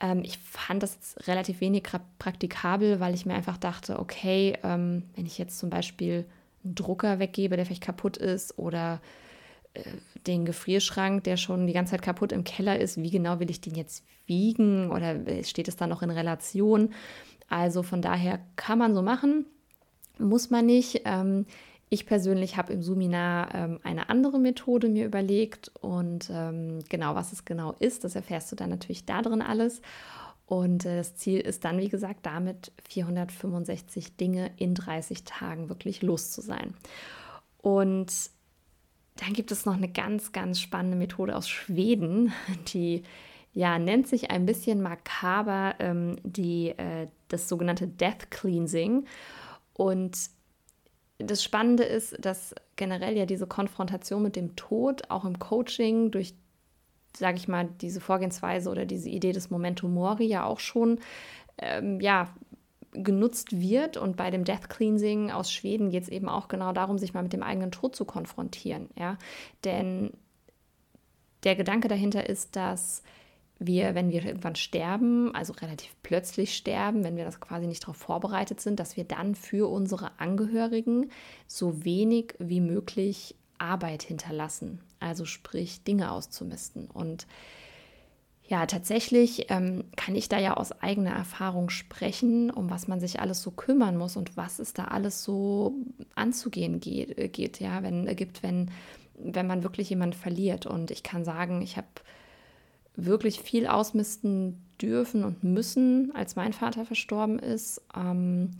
Ähm, 0.00 0.22
ich 0.24 0.38
fand 0.38 0.82
das 0.82 1.16
relativ 1.26 1.60
wenig 1.60 1.84
praktikabel, 2.18 3.00
weil 3.00 3.14
ich 3.14 3.26
mir 3.26 3.34
einfach 3.34 3.58
dachte, 3.58 3.98
okay, 3.98 4.58
ähm, 4.62 5.04
wenn 5.14 5.26
ich 5.26 5.38
jetzt 5.38 5.58
zum 5.58 5.70
Beispiel 5.70 6.26
einen 6.64 6.74
Drucker 6.74 7.18
weggebe, 7.18 7.56
der 7.56 7.66
vielleicht 7.66 7.82
kaputt 7.82 8.16
ist 8.16 8.58
oder 8.58 9.00
äh, 9.74 9.82
den 10.26 10.44
Gefrierschrank, 10.44 11.24
der 11.24 11.36
schon 11.36 11.66
die 11.66 11.72
ganze 11.72 11.92
Zeit 11.92 12.02
kaputt 12.02 12.32
im 12.32 12.44
Keller 12.44 12.78
ist, 12.78 13.00
wie 13.02 13.10
genau 13.10 13.40
will 13.40 13.50
ich 13.50 13.60
den 13.60 13.74
jetzt 13.74 14.04
wiegen 14.26 14.90
oder 14.90 15.16
steht 15.44 15.68
es 15.68 15.76
da 15.76 15.86
noch 15.86 16.02
in 16.02 16.10
Relation? 16.10 16.94
Also 17.48 17.82
von 17.82 18.00
daher 18.02 18.40
kann 18.56 18.78
man 18.78 18.94
so 18.94 19.02
machen, 19.02 19.46
muss 20.18 20.50
man 20.50 20.66
nicht. 20.66 21.02
Ähm, 21.04 21.46
ich 21.92 22.06
persönlich 22.06 22.56
habe 22.56 22.72
im 22.72 22.82
Suminar 22.82 23.54
ähm, 23.54 23.78
eine 23.82 24.08
andere 24.08 24.38
Methode 24.38 24.88
mir 24.88 25.04
überlegt 25.04 25.70
und 25.82 26.30
ähm, 26.32 26.78
genau, 26.88 27.14
was 27.14 27.32
es 27.32 27.44
genau 27.44 27.74
ist, 27.80 28.04
das 28.04 28.16
erfährst 28.16 28.50
du 28.50 28.56
dann 28.56 28.70
natürlich 28.70 29.04
da 29.04 29.20
drin 29.20 29.42
alles. 29.42 29.82
Und 30.46 30.86
äh, 30.86 30.96
das 30.96 31.16
Ziel 31.16 31.40
ist 31.40 31.66
dann, 31.66 31.78
wie 31.78 31.90
gesagt, 31.90 32.24
damit 32.24 32.72
465 32.88 34.16
Dinge 34.16 34.52
in 34.56 34.74
30 34.74 35.24
Tagen 35.24 35.68
wirklich 35.68 36.00
los 36.00 36.30
zu 36.30 36.40
sein. 36.40 36.72
Und 37.58 38.10
dann 39.16 39.34
gibt 39.34 39.52
es 39.52 39.66
noch 39.66 39.76
eine 39.76 39.90
ganz, 39.90 40.32
ganz 40.32 40.60
spannende 40.60 40.96
Methode 40.96 41.36
aus 41.36 41.46
Schweden, 41.46 42.32
die 42.72 43.02
ja 43.52 43.78
nennt 43.78 44.08
sich 44.08 44.30
ein 44.30 44.46
bisschen 44.46 44.80
makaber 44.80 45.74
ähm, 45.78 46.16
die, 46.22 46.70
äh, 46.70 47.08
das 47.28 47.50
sogenannte 47.50 47.86
Death 47.86 48.30
Cleansing. 48.30 49.04
Und 49.74 50.16
das 51.18 51.42
Spannende 51.42 51.84
ist, 51.84 52.16
dass 52.24 52.54
generell 52.76 53.16
ja 53.16 53.26
diese 53.26 53.46
Konfrontation 53.46 54.22
mit 54.22 54.36
dem 54.36 54.56
Tod 54.56 55.10
auch 55.10 55.24
im 55.24 55.38
Coaching 55.38 56.10
durch, 56.10 56.34
sage 57.16 57.36
ich 57.36 57.48
mal, 57.48 57.68
diese 57.80 58.00
Vorgehensweise 58.00 58.70
oder 58.70 58.86
diese 58.86 59.08
Idee 59.08 59.32
des 59.32 59.50
Momento 59.50 59.88
Mori 59.88 60.26
ja 60.26 60.44
auch 60.44 60.60
schon 60.60 60.98
ähm, 61.58 62.00
ja, 62.00 62.34
genutzt 62.92 63.58
wird. 63.58 63.96
Und 63.96 64.16
bei 64.16 64.30
dem 64.30 64.44
Death 64.44 64.68
Cleansing 64.68 65.30
aus 65.30 65.52
Schweden 65.52 65.90
geht 65.90 66.04
es 66.04 66.08
eben 66.08 66.28
auch 66.28 66.48
genau 66.48 66.72
darum, 66.72 66.98
sich 66.98 67.14
mal 67.14 67.22
mit 67.22 67.32
dem 67.32 67.42
eigenen 67.42 67.70
Tod 67.70 67.94
zu 67.94 68.04
konfrontieren. 68.04 68.88
Ja? 68.98 69.18
Denn 69.64 70.12
der 71.44 71.56
Gedanke 71.56 71.88
dahinter 71.88 72.28
ist, 72.28 72.56
dass 72.56 73.02
wir, 73.66 73.94
wenn 73.94 74.10
wir 74.10 74.24
irgendwann 74.24 74.54
sterben, 74.54 75.34
also 75.34 75.52
relativ 75.54 75.94
plötzlich 76.02 76.56
sterben, 76.56 77.04
wenn 77.04 77.16
wir 77.16 77.24
das 77.24 77.40
quasi 77.40 77.66
nicht 77.66 77.82
darauf 77.82 77.96
vorbereitet 77.96 78.60
sind, 78.60 78.80
dass 78.80 78.96
wir 78.96 79.04
dann 79.04 79.34
für 79.34 79.70
unsere 79.70 80.18
Angehörigen 80.18 81.10
so 81.46 81.84
wenig 81.84 82.34
wie 82.38 82.60
möglich 82.60 83.34
Arbeit 83.58 84.02
hinterlassen. 84.02 84.80
Also 85.00 85.24
sprich 85.24 85.84
Dinge 85.84 86.10
auszumisten. 86.10 86.86
Und 86.86 87.26
ja, 88.52 88.66
tatsächlich 88.66 89.46
ähm, 89.50 89.84
kann 89.96 90.14
ich 90.14 90.28
da 90.28 90.38
ja 90.38 90.54
aus 90.54 90.72
eigener 90.82 91.12
Erfahrung 91.12 91.70
sprechen, 91.70 92.50
um 92.50 92.70
was 92.70 92.88
man 92.88 93.00
sich 93.00 93.20
alles 93.20 93.40
so 93.40 93.50
kümmern 93.50 93.96
muss 93.96 94.16
und 94.16 94.36
was 94.36 94.58
es 94.58 94.74
da 94.74 94.84
alles 94.84 95.24
so 95.24 95.74
anzugehen 96.14 96.80
geht, 96.80 97.16
äh, 97.18 97.28
geht 97.28 97.60
ja, 97.60 97.82
wenn 97.82 98.06
äh, 98.06 98.14
gibt, 98.14 98.42
wenn, 98.42 98.70
wenn 99.14 99.46
man 99.46 99.62
wirklich 99.62 99.88
jemanden 99.90 100.16
verliert. 100.16 100.66
Und 100.66 100.90
ich 100.90 101.02
kann 101.02 101.24
sagen, 101.24 101.62
ich 101.62 101.76
habe 101.76 101.88
wirklich 102.96 103.40
viel 103.40 103.66
ausmisten 103.66 104.62
dürfen 104.80 105.24
und 105.24 105.44
müssen, 105.44 106.14
als 106.14 106.36
mein 106.36 106.52
Vater 106.52 106.84
verstorben 106.84 107.38
ist. 107.38 107.80
Ähm, 107.96 108.50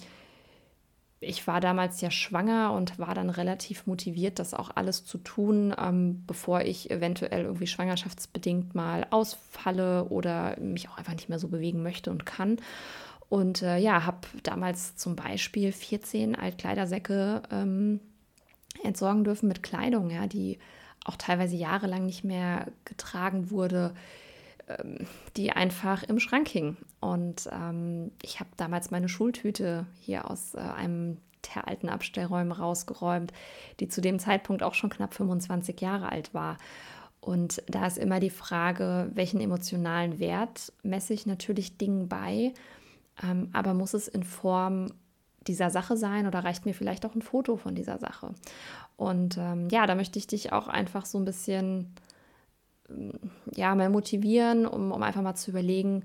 ich 1.23 1.47
war 1.47 1.61
damals 1.61 2.01
ja 2.01 2.11
schwanger 2.11 2.73
und 2.73 2.99
war 2.99 3.15
dann 3.15 3.31
relativ 3.31 3.87
motiviert, 3.87 4.39
das 4.39 4.55
auch 4.55 4.71
alles 4.75 5.05
zu 5.05 5.19
tun, 5.19 5.75
ähm, 5.79 6.25
bevor 6.27 6.63
ich 6.63 6.91
eventuell 6.91 7.45
irgendwie 7.45 7.67
schwangerschaftsbedingt 7.67 8.75
mal 8.75 9.07
ausfalle 9.11 10.07
oder 10.07 10.59
mich 10.61 10.89
auch 10.89 10.99
einfach 10.99 11.15
nicht 11.15 11.29
mehr 11.29 11.39
so 11.39 11.49
bewegen 11.49 11.83
möchte 11.83 12.11
und 12.11 12.27
kann. 12.27 12.57
Und 13.29 13.63
äh, 13.63 13.79
ja, 13.79 14.05
habe 14.05 14.27
damals 14.43 14.97
zum 14.97 15.17
Beispiel 15.17 15.73
14 15.73 16.35
Altkleidersäcke 16.35 17.43
ähm, 17.51 18.01
entsorgen 18.83 19.25
dürfen 19.25 19.49
mit 19.49 19.63
Kleidung, 19.63 20.11
ja, 20.11 20.27
die 20.27 20.59
auch 21.05 21.17
teilweise 21.17 21.57
jahrelang 21.57 22.07
nicht 22.07 22.25
mehr 22.25 22.67
getragen 22.85 23.51
wurde, 23.51 23.95
ähm, 24.69 25.07
die 25.37 25.53
einfach 25.53 26.03
im 26.03 26.21
Schrank 26.21 26.49
hing. 26.49 26.77
Und 27.01 27.49
ähm, 27.53 28.13
ich 28.23 28.41
habe 28.41 28.51
damals 28.57 28.91
meine 28.91 29.09
Schultüte 29.09 29.87
hier 30.01 30.31
aus 30.31 30.55
äh, 30.55 30.61
einem 30.61 31.19
der 31.55 31.67
alten 31.67 31.89
Abstellräume 31.89 32.57
rausgeräumt, 32.57 33.33
die 33.81 33.89
zu 33.89 34.01
dem 34.01 34.19
Zeitpunkt 34.19 34.63
auch 34.63 34.75
schon 34.75 34.91
knapp 34.91 35.15
25 35.15 35.81
Jahre 35.81 36.11
alt 36.11 36.33
war. 36.35 36.57
Und 37.21 37.63
da 37.67 37.87
ist 37.87 37.99
immer 37.99 38.21
die 38.21 38.31
Frage, 38.31 39.11
welchen 39.15 39.41
emotionalen 39.41 40.19
Wert 40.19 40.73
messe 40.83 41.15
ich 41.15 41.27
natürlich 41.27 41.79
Dingen 41.79 42.09
bei, 42.09 42.53
ähm, 43.23 43.49
aber 43.53 43.75
muss 43.75 43.95
es 43.95 44.09
in 44.09 44.25
Form 44.25 44.93
dieser 45.47 45.71
Sache 45.71 45.97
sein 45.97 46.27
oder 46.27 46.45
reicht 46.45 46.67
mir 46.67 46.75
vielleicht 46.75 47.05
auch 47.05 47.15
ein 47.15 47.23
Foto 47.23 47.57
von 47.57 47.75
dieser 47.75 47.99
Sache? 47.99 48.35
Und 48.97 49.37
ähm, 49.39 49.69
ja, 49.71 49.87
da 49.87 49.95
möchte 49.95 50.19
ich 50.19 50.27
dich 50.27 50.53
auch 50.53 50.69
einfach 50.69 51.07
so 51.07 51.19
ein 51.19 51.25
bisschen 51.25 51.95
ja, 53.55 53.75
mal 53.75 53.91
motivieren, 53.91 54.67
um, 54.67 54.93
um 54.93 55.03
einfach 55.03 55.23
mal 55.23 55.35
zu 55.35 55.51
überlegen, 55.51 56.05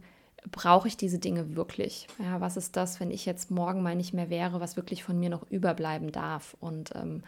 brauche 0.51 0.87
ich 0.87 0.97
diese 0.97 1.19
Dinge 1.19 1.55
wirklich? 1.55 2.07
Ja, 2.19 2.39
was 2.41 2.57
ist 2.57 2.75
das, 2.75 2.99
wenn 2.99 3.11
ich 3.11 3.25
jetzt 3.25 3.51
morgen 3.51 3.81
mal 3.81 3.95
nicht 3.95 4.13
mehr 4.13 4.29
wäre, 4.29 4.59
was 4.59 4.77
wirklich 4.77 5.03
von 5.03 5.19
mir 5.19 5.29
noch 5.29 5.49
überbleiben 5.49 6.11
darf? 6.11 6.55
Und 6.59 6.91
ähm, 6.95 7.23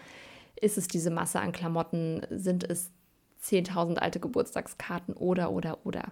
ist 0.55 0.77
es 0.77 0.87
diese 0.87 1.11
Masse 1.11 1.39
an 1.39 1.51
Klamotten? 1.51 2.21
Sind 2.29 2.63
es 2.63 2.91
10.000 3.43 3.97
alte 3.97 4.19
Geburtstagskarten 4.19 5.13
oder, 5.15 5.51
oder, 5.51 5.79
oder? 5.85 6.11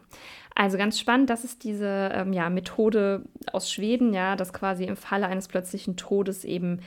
Also 0.56 0.78
ganz 0.78 1.00
spannend, 1.00 1.30
das 1.30 1.44
ist 1.44 1.64
diese 1.64 2.12
ähm, 2.14 2.34
ja, 2.34 2.50
Methode 2.50 3.24
aus 3.52 3.72
Schweden, 3.72 4.14
ja, 4.14 4.36
dass 4.36 4.54
quasi 4.54 4.86
im 4.86 4.96
Falle 4.96 5.28
eines 5.28 5.48
plötzlichen 5.48 5.98
Todes 5.98 6.46
eben 6.46 6.80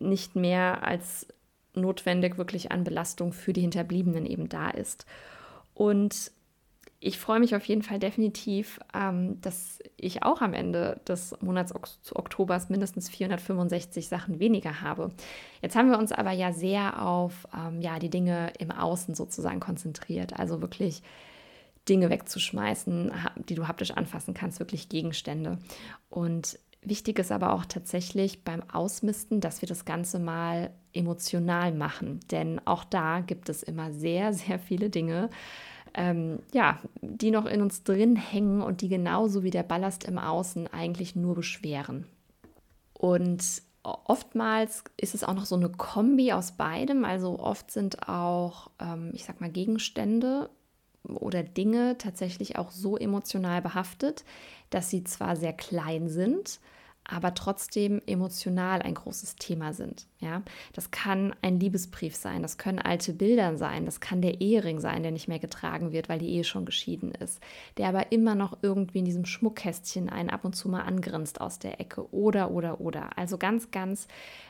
nicht 0.00 0.34
mehr 0.34 0.82
als 0.84 1.28
notwendig 1.76 2.38
wirklich 2.38 2.72
an 2.72 2.84
Belastung 2.84 3.32
für 3.32 3.52
die 3.52 3.60
Hinterbliebenen 3.60 4.26
eben 4.26 4.48
da 4.48 4.70
ist. 4.70 5.06
Und 5.74 6.32
ich 6.98 7.18
freue 7.18 7.40
mich 7.40 7.54
auf 7.54 7.64
jeden 7.66 7.82
Fall 7.82 7.98
definitiv, 7.98 8.80
ähm, 8.94 9.40
dass 9.40 9.78
ich 9.96 10.22
auch 10.22 10.40
am 10.40 10.54
Ende 10.54 11.00
des 11.06 11.36
Monats 11.40 11.74
Oktobers 12.14 12.70
mindestens 12.70 13.10
465 13.10 14.08
Sachen 14.08 14.40
weniger 14.40 14.80
habe. 14.80 15.12
Jetzt 15.60 15.76
haben 15.76 15.90
wir 15.90 15.98
uns 15.98 16.12
aber 16.12 16.32
ja 16.32 16.52
sehr 16.52 17.02
auf 17.02 17.46
ähm, 17.54 17.80
ja, 17.80 17.98
die 17.98 18.10
Dinge 18.10 18.52
im 18.58 18.70
Außen 18.70 19.14
sozusagen 19.14 19.60
konzentriert, 19.60 20.38
also 20.38 20.62
wirklich 20.62 21.02
Dinge 21.88 22.10
wegzuschmeißen, 22.10 23.12
die 23.48 23.54
du 23.54 23.68
haptisch 23.68 23.92
anfassen 23.92 24.34
kannst, 24.34 24.58
wirklich 24.58 24.88
Gegenstände. 24.88 25.58
Und 26.08 26.58
wichtig 26.88 27.18
ist 27.18 27.32
aber 27.32 27.52
auch 27.52 27.64
tatsächlich 27.64 28.44
beim 28.44 28.62
Ausmisten, 28.70 29.40
dass 29.40 29.60
wir 29.60 29.68
das 29.68 29.84
Ganze 29.84 30.18
mal 30.18 30.70
emotional 30.92 31.72
machen, 31.72 32.20
denn 32.30 32.60
auch 32.64 32.84
da 32.84 33.20
gibt 33.20 33.48
es 33.48 33.62
immer 33.62 33.92
sehr, 33.92 34.32
sehr 34.32 34.58
viele 34.58 34.90
Dinge, 34.90 35.30
ähm, 35.94 36.40
ja, 36.52 36.78
die 37.00 37.30
noch 37.30 37.46
in 37.46 37.62
uns 37.62 37.82
drin 37.82 38.16
hängen 38.16 38.62
und 38.62 38.80
die 38.80 38.88
genauso 38.88 39.42
wie 39.42 39.50
der 39.50 39.62
Ballast 39.62 40.04
im 40.04 40.18
Außen 40.18 40.66
eigentlich 40.68 41.16
nur 41.16 41.34
beschweren. 41.34 42.06
Und 42.92 43.62
oftmals 43.82 44.84
ist 44.96 45.14
es 45.14 45.24
auch 45.24 45.34
noch 45.34 45.46
so 45.46 45.54
eine 45.54 45.70
Kombi 45.70 46.32
aus 46.32 46.52
beidem. 46.52 47.04
Also 47.04 47.38
oft 47.38 47.70
sind 47.70 48.08
auch, 48.08 48.70
ähm, 48.78 49.10
ich 49.14 49.24
sag 49.24 49.40
mal, 49.40 49.50
Gegenstände 49.50 50.50
oder 51.04 51.42
Dinge 51.42 51.96
tatsächlich 51.98 52.58
auch 52.58 52.70
so 52.70 52.96
emotional 52.96 53.62
behaftet, 53.62 54.24
dass 54.70 54.90
sie 54.90 55.04
zwar 55.04 55.36
sehr 55.36 55.52
klein 55.52 56.08
sind, 56.08 56.60
aber 57.08 57.34
trotzdem 57.34 58.02
emotional 58.06 58.82
ein 58.82 58.94
großes 58.94 59.36
Thema 59.36 59.72
sind. 59.72 60.06
Ja, 60.18 60.42
das 60.72 60.90
kann 60.90 61.34
ein 61.42 61.60
Liebesbrief 61.60 62.16
sein, 62.16 62.42
das 62.42 62.58
können 62.58 62.78
alte 62.78 63.12
Bilder 63.12 63.56
sein, 63.56 63.84
das 63.84 64.00
kann 64.00 64.22
der 64.22 64.40
Ehering 64.40 64.80
sein, 64.80 65.02
der 65.02 65.12
nicht 65.12 65.28
mehr 65.28 65.38
getragen 65.38 65.92
wird, 65.92 66.08
weil 66.08 66.18
die 66.18 66.30
Ehe 66.30 66.44
schon 66.44 66.64
geschieden 66.64 67.12
ist, 67.12 67.40
der 67.76 67.88
aber 67.88 68.12
immer 68.12 68.34
noch 68.34 68.58
irgendwie 68.62 69.00
in 69.00 69.04
diesem 69.04 69.24
Schmuckkästchen 69.24 70.08
einen 70.08 70.30
ab 70.30 70.44
und 70.44 70.54
zu 70.54 70.68
mal 70.68 70.82
angrinst 70.82 71.40
aus 71.40 71.58
der 71.58 71.80
Ecke 71.80 72.12
oder 72.12 72.50
oder 72.50 72.80
oder. 72.80 73.16
Also 73.16 73.38
ganz 73.38 73.70
ganz 73.70 74.08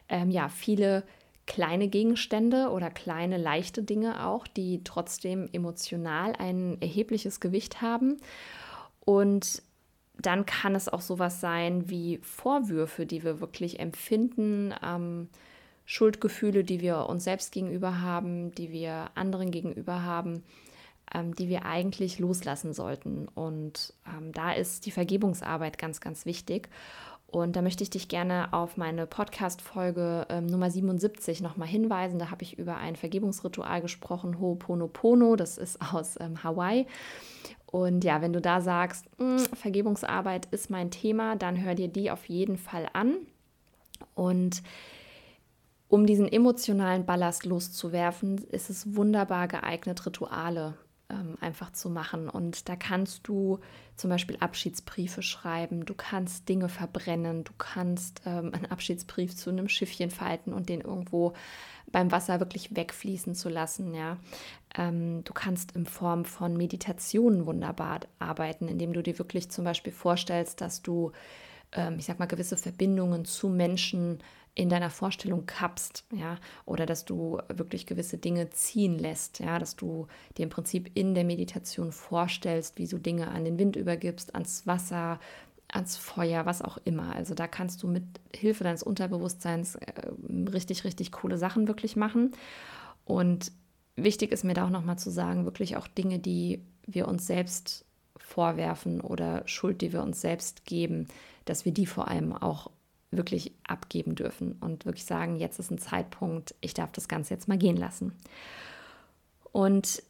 ähm, 0.08 0.30
ja 0.30 0.48
viele 0.48 1.04
kleine 1.46 1.88
Gegenstände 1.88 2.70
oder 2.70 2.90
kleine 2.90 3.36
leichte 3.36 3.82
Dinge 3.82 4.26
auch, 4.26 4.46
die 4.46 4.82
trotzdem 4.82 5.48
emotional 5.52 6.34
ein 6.36 6.76
erhebliches 6.80 7.40
Gewicht 7.40 7.80
haben 7.80 8.16
und 9.04 9.62
dann 10.18 10.46
kann 10.46 10.75
es 10.75 10.88
auch 10.88 11.00
sowas 11.02 11.40
sein 11.40 11.88
wie 11.90 12.18
Vorwürfe, 12.23 13.06
die 13.06 13.23
wir 13.25 13.40
wirklich 13.40 13.80
empfinden, 13.80 14.75
ähm, 14.82 15.28
Schuldgefühle, 15.85 16.64
die 16.64 16.80
wir 16.80 17.06
uns 17.08 17.25
selbst 17.25 17.52
gegenüber 17.52 18.00
haben, 18.00 18.52
die 18.54 18.73
wir 18.73 19.11
anderen 19.14 19.50
gegenüber 19.50 20.02
haben. 20.02 20.42
ähm, 21.14 21.35
die 21.35 21.49
wir 21.49 21.64
eigentlich 21.64 22.18
loslassen 22.18 22.73
sollten. 22.73 23.28
Und 23.28 23.94
ähm, 24.06 24.32
da 24.32 24.52
ist 24.52 24.87
die 24.87 24.90
Vergebungsarbeit 24.90 25.78
ganz, 25.78 26.00
ganz 26.00 26.26
wichtig. 26.26 26.68
Und 27.28 27.56
da 27.56 27.62
möchte 27.62 27.82
ich 27.82 27.90
dich 27.90 28.08
gerne 28.08 28.52
auf 28.52 28.76
meine 28.76 29.06
Podcast-Folge 29.06 30.26
ähm, 30.30 30.46
Nummer 30.46 30.70
77 30.70 31.42
nochmal 31.42 31.68
hinweisen. 31.68 32.18
Da 32.18 32.30
habe 32.30 32.44
ich 32.44 32.58
über 32.58 32.76
ein 32.76 32.96
Vergebungsritual 32.96 33.82
gesprochen, 33.82 34.38
Ho'oponopono, 34.40 35.37
das 35.37 35.58
ist 35.58 35.80
aus 35.92 36.16
ähm, 36.20 36.42
Hawaii. 36.42 36.87
Und 37.66 38.04
ja, 38.04 38.23
wenn 38.23 38.32
du 38.32 38.40
da 38.40 38.61
sagst, 38.61 39.06
hm, 39.18 39.38
Vergebungsarbeit 39.38 40.46
ist 40.46 40.70
mein 40.70 40.90
Thema, 40.90 41.37
dann 41.37 41.62
hör 41.62 41.75
dir 41.75 41.88
die 41.88 42.11
auf 42.11 42.26
jeden 42.26 42.56
Fall 42.56 42.88
an. 42.92 43.16
Und 44.14 44.62
um 45.88 46.06
diesen 46.06 46.30
emotionalen 46.30 47.06
Ballast 47.06 47.44
loszuwerfen, 47.44 48.38
ist 48.50 48.70
es 48.70 48.96
wunderbar 48.96 49.49
geeignet, 49.49 50.04
Rituale 50.06 50.75
ähm, 51.08 51.36
einfach 51.40 51.72
zu 51.72 51.88
machen. 51.88 52.28
Und 52.28 52.68
da 52.68 52.76
kannst 52.76 53.28
du 53.28 53.60
zum 53.96 54.10
Beispiel 54.10 54.36
Abschiedsbriefe 54.40 55.22
schreiben, 55.22 55.84
du 55.84 55.94
kannst 55.94 56.48
Dinge 56.48 56.68
verbrennen, 56.68 57.44
du 57.44 57.52
kannst 57.58 58.22
ähm, 58.26 58.52
einen 58.52 58.66
Abschiedsbrief 58.66 59.36
zu 59.36 59.50
einem 59.50 59.68
Schiffchen 59.68 60.10
falten 60.10 60.52
und 60.52 60.68
den 60.68 60.80
irgendwo 60.80 61.34
beim 61.92 62.10
Wasser 62.10 62.40
wirklich 62.40 62.75
wegfließen 62.75 63.34
zu 63.34 63.48
lassen. 63.48 63.94
Ja. 63.94 64.18
Ähm, 64.76 65.22
du 65.25 65.32
kannst 65.32 65.72
in 65.72 65.86
Form 65.86 66.25
von 66.25 66.56
Meditationen 66.56 67.46
wunderbar 67.46 68.00
arbeiten, 68.18 68.68
indem 68.68 68.92
du 68.92 69.02
dir 69.02 69.18
wirklich 69.18 69.50
zum 69.50 69.64
Beispiel 69.64 69.92
vorstellst, 69.92 70.60
dass 70.60 70.82
du 70.82 71.12
ähm, 71.72 71.96
ich 71.98 72.06
sag 72.06 72.18
mal, 72.18 72.26
gewisse 72.26 72.56
Verbindungen 72.56 73.25
zu 73.25 73.48
Menschen 73.48 74.18
in 74.56 74.70
deiner 74.70 74.88
Vorstellung 74.88 75.44
kappst, 75.44 76.04
ja, 76.12 76.38
oder 76.64 76.86
dass 76.86 77.04
du 77.04 77.38
wirklich 77.54 77.86
gewisse 77.86 78.16
Dinge 78.16 78.48
ziehen 78.50 78.98
lässt, 78.98 79.38
ja, 79.38 79.58
dass 79.58 79.76
du 79.76 80.08
dir 80.36 80.44
im 80.44 80.48
Prinzip 80.48 80.90
in 80.94 81.14
der 81.14 81.25
Meditation 81.25 81.92
vorstellst, 81.92 82.78
wie 82.78 82.88
du 82.88 82.98
Dinge 82.98 83.28
an 83.28 83.44
den 83.44 83.58
Wind 83.58 83.76
übergibst, 83.76 84.34
ans 84.34 84.66
Wasser, 84.66 85.20
ans 85.68 85.98
Feuer, 85.98 86.46
was 86.46 86.62
auch 86.62 86.78
immer. 86.84 87.14
Also 87.14 87.34
da 87.34 87.46
kannst 87.46 87.82
du 87.82 87.88
mit 87.88 88.04
Hilfe 88.34 88.64
deines 88.64 88.82
Unterbewusstseins 88.82 89.75
äh, 89.75 89.92
richtig, 90.50 90.84
richtig 90.84 91.12
coole 91.12 91.36
Sachen 91.36 91.68
wirklich 91.68 91.94
machen. 91.94 92.32
Und 93.04 93.52
wichtig 93.94 94.32
ist 94.32 94.42
mir 94.42 94.54
da 94.54 94.64
auch 94.64 94.70
nochmal 94.70 94.98
zu 94.98 95.10
sagen, 95.10 95.44
wirklich 95.44 95.76
auch 95.76 95.86
Dinge, 95.86 96.18
die 96.18 96.62
wir 96.86 97.08
uns 97.08 97.26
selbst 97.26 97.84
vorwerfen 98.16 99.02
oder 99.02 99.46
Schuld, 99.46 99.82
die 99.82 99.92
wir 99.92 100.02
uns 100.02 100.22
selbst 100.22 100.64
geben, 100.64 101.08
dass 101.44 101.66
wir 101.66 101.72
die 101.72 101.86
vor 101.86 102.08
allem 102.08 102.32
auch 102.32 102.70
wirklich 103.16 103.52
abgeben 103.66 104.14
dürfen 104.14 104.56
und 104.61 104.87
wirklich 104.87 105.04
sagen, 105.04 105.37
jetzt 105.37 105.58
ist 105.58 105.70
ein 105.70 105.78
Zeitpunkt, 105.78 106.54
ich 106.61 106.75
darf 106.75 106.92
das 106.92 107.08
Ganze 107.08 107.35
jetzt 107.35 107.49
mal 107.49 107.58
gehen 107.58 107.76
lassen. 107.76 108.12
Und 109.52 110.02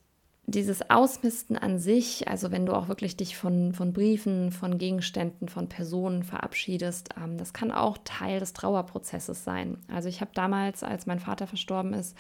dieses 0.48 0.90
Ausmisten 0.90 1.58
an 1.58 1.78
sich, 1.78 2.28
also 2.28 2.52
wenn 2.52 2.66
du 2.66 2.72
auch 2.72 2.88
wirklich 2.88 3.16
dich 3.16 3.36
von, 3.36 3.72
von 3.72 3.92
Briefen, 3.92 4.52
von 4.52 4.78
Gegenständen, 4.78 5.48
von 5.48 5.68
Personen 5.68 6.22
verabschiedest, 6.22 7.10
ähm, 7.20 7.36
das 7.36 7.52
kann 7.52 7.72
auch 7.72 7.98
Teil 8.04 8.38
des 8.38 8.52
Trauerprozesses 8.52 9.42
sein. 9.42 9.78
Also 9.92 10.08
ich 10.08 10.20
habe 10.20 10.30
damals, 10.34 10.84
als 10.84 11.06
mein 11.06 11.18
Vater 11.18 11.48
verstorben 11.48 11.94
ist, 11.94 12.16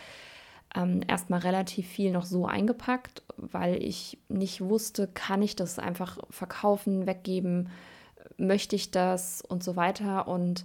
ähm, 0.74 1.02
erstmal 1.06 1.40
relativ 1.40 1.86
viel 1.86 2.10
noch 2.10 2.24
so 2.24 2.46
eingepackt, 2.46 3.22
weil 3.36 3.80
ich 3.80 4.18
nicht 4.28 4.60
wusste, 4.60 5.06
kann 5.06 5.40
ich 5.40 5.54
das 5.54 5.78
einfach 5.78 6.18
verkaufen, 6.30 7.06
weggeben, 7.06 7.70
möchte 8.38 8.76
ich 8.76 8.90
das 8.90 9.42
und 9.42 9.62
so 9.62 9.76
weiter. 9.76 10.28
Und 10.28 10.64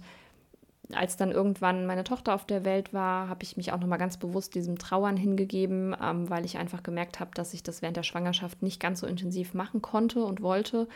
als 0.92 1.16
dann 1.16 1.30
irgendwann 1.30 1.86
meine 1.86 2.04
Tochter 2.04 2.34
auf 2.34 2.44
der 2.44 2.64
Welt 2.64 2.92
war, 2.92 3.28
habe 3.28 3.42
ich 3.42 3.56
mich 3.56 3.72
auch 3.72 3.78
nochmal 3.78 3.98
ganz 3.98 4.16
bewusst 4.16 4.54
diesem 4.54 4.78
Trauern 4.78 5.16
hingegeben, 5.16 5.96
ähm, 6.02 6.28
weil 6.28 6.44
ich 6.44 6.58
einfach 6.58 6.82
gemerkt 6.82 7.20
habe, 7.20 7.30
dass 7.34 7.54
ich 7.54 7.62
das 7.62 7.82
während 7.82 7.96
der 7.96 8.02
Schwangerschaft 8.02 8.62
nicht 8.62 8.80
ganz 8.80 9.00
so 9.00 9.06
intensiv 9.06 9.54
machen 9.54 9.82
konnte 9.82 10.24
und 10.24 10.42
wollte. 10.42 10.88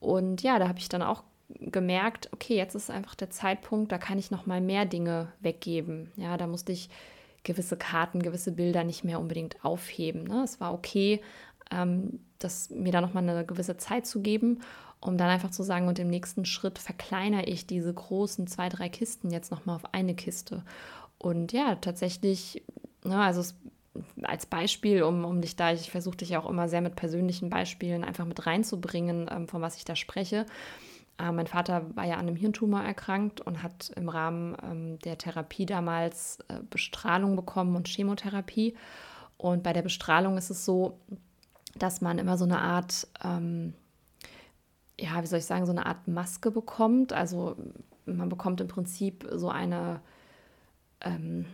Und 0.00 0.42
ja, 0.42 0.58
da 0.58 0.68
habe 0.68 0.78
ich 0.78 0.88
dann 0.88 1.02
auch 1.02 1.22
gemerkt, 1.48 2.28
okay, 2.32 2.56
jetzt 2.56 2.74
ist 2.74 2.90
einfach 2.90 3.14
der 3.14 3.30
Zeitpunkt, 3.30 3.92
da 3.92 3.98
kann 3.98 4.18
ich 4.18 4.30
nochmal 4.30 4.60
mehr 4.60 4.84
Dinge 4.84 5.28
weggeben. 5.40 6.10
Ja, 6.16 6.36
da 6.36 6.46
musste 6.46 6.72
ich 6.72 6.88
gewisse 7.44 7.76
Karten, 7.76 8.22
gewisse 8.22 8.52
Bilder 8.52 8.84
nicht 8.84 9.04
mehr 9.04 9.20
unbedingt 9.20 9.64
aufheben. 9.64 10.24
Ne? 10.24 10.42
Es 10.42 10.60
war 10.60 10.74
okay, 10.74 11.20
ähm, 11.70 12.20
das, 12.38 12.70
mir 12.70 12.92
da 12.92 13.00
nochmal 13.00 13.28
eine 13.28 13.46
gewisse 13.46 13.76
Zeit 13.76 14.06
zu 14.06 14.20
geben 14.20 14.60
um 15.00 15.16
dann 15.16 15.28
einfach 15.28 15.50
zu 15.50 15.62
sagen, 15.62 15.88
und 15.88 15.98
im 15.98 16.08
nächsten 16.08 16.44
Schritt 16.44 16.78
verkleinere 16.78 17.44
ich 17.44 17.66
diese 17.66 17.92
großen 17.92 18.46
zwei, 18.46 18.68
drei 18.68 18.88
Kisten 18.88 19.30
jetzt 19.30 19.50
nochmal 19.50 19.76
auf 19.76 19.94
eine 19.94 20.14
Kiste. 20.14 20.64
Und 21.18 21.52
ja, 21.52 21.76
tatsächlich, 21.76 22.62
ne, 23.04 23.18
also 23.18 23.40
es, 23.40 23.54
als 24.22 24.46
Beispiel, 24.46 25.02
um, 25.02 25.24
um 25.24 25.40
dich 25.40 25.56
da, 25.56 25.72
ich 25.72 25.90
versuche 25.90 26.18
dich 26.18 26.30
ja 26.30 26.40
auch 26.40 26.48
immer 26.48 26.68
sehr 26.68 26.80
mit 26.80 26.96
persönlichen 26.96 27.50
Beispielen 27.50 28.04
einfach 28.04 28.24
mit 28.24 28.46
reinzubringen, 28.46 29.28
ähm, 29.30 29.48
von 29.48 29.62
was 29.62 29.76
ich 29.76 29.84
da 29.84 29.96
spreche. 29.96 30.46
Äh, 31.18 31.32
mein 31.32 31.46
Vater 31.46 31.84
war 31.94 32.04
ja 32.04 32.14
an 32.14 32.26
einem 32.26 32.36
Hirntumor 32.36 32.82
erkrankt 32.82 33.40
und 33.40 33.62
hat 33.62 33.90
im 33.96 34.08
Rahmen 34.08 34.56
ähm, 34.62 34.98
der 35.00 35.18
Therapie 35.18 35.66
damals 35.66 36.38
äh, 36.48 36.60
Bestrahlung 36.68 37.36
bekommen 37.36 37.76
und 37.76 37.88
Chemotherapie. 37.88 38.74
Und 39.38 39.62
bei 39.62 39.72
der 39.72 39.82
Bestrahlung 39.82 40.36
ist 40.38 40.50
es 40.50 40.64
so, 40.64 40.98
dass 41.74 42.00
man 42.00 42.18
immer 42.18 42.38
so 42.38 42.44
eine 42.44 42.60
Art, 42.60 43.06
ähm, 43.22 43.74
ja, 44.98 45.22
wie 45.22 45.26
soll 45.26 45.40
ich 45.40 45.44
sagen, 45.44 45.66
so 45.66 45.72
eine 45.72 45.86
Art 45.86 46.08
Maske 46.08 46.50
bekommt. 46.50 47.12
Also 47.12 47.56
man 48.06 48.28
bekommt 48.28 48.60
im 48.60 48.68
Prinzip 48.68 49.28
so 49.32 49.48
eine, 49.50 50.00
ähm, 51.02 51.44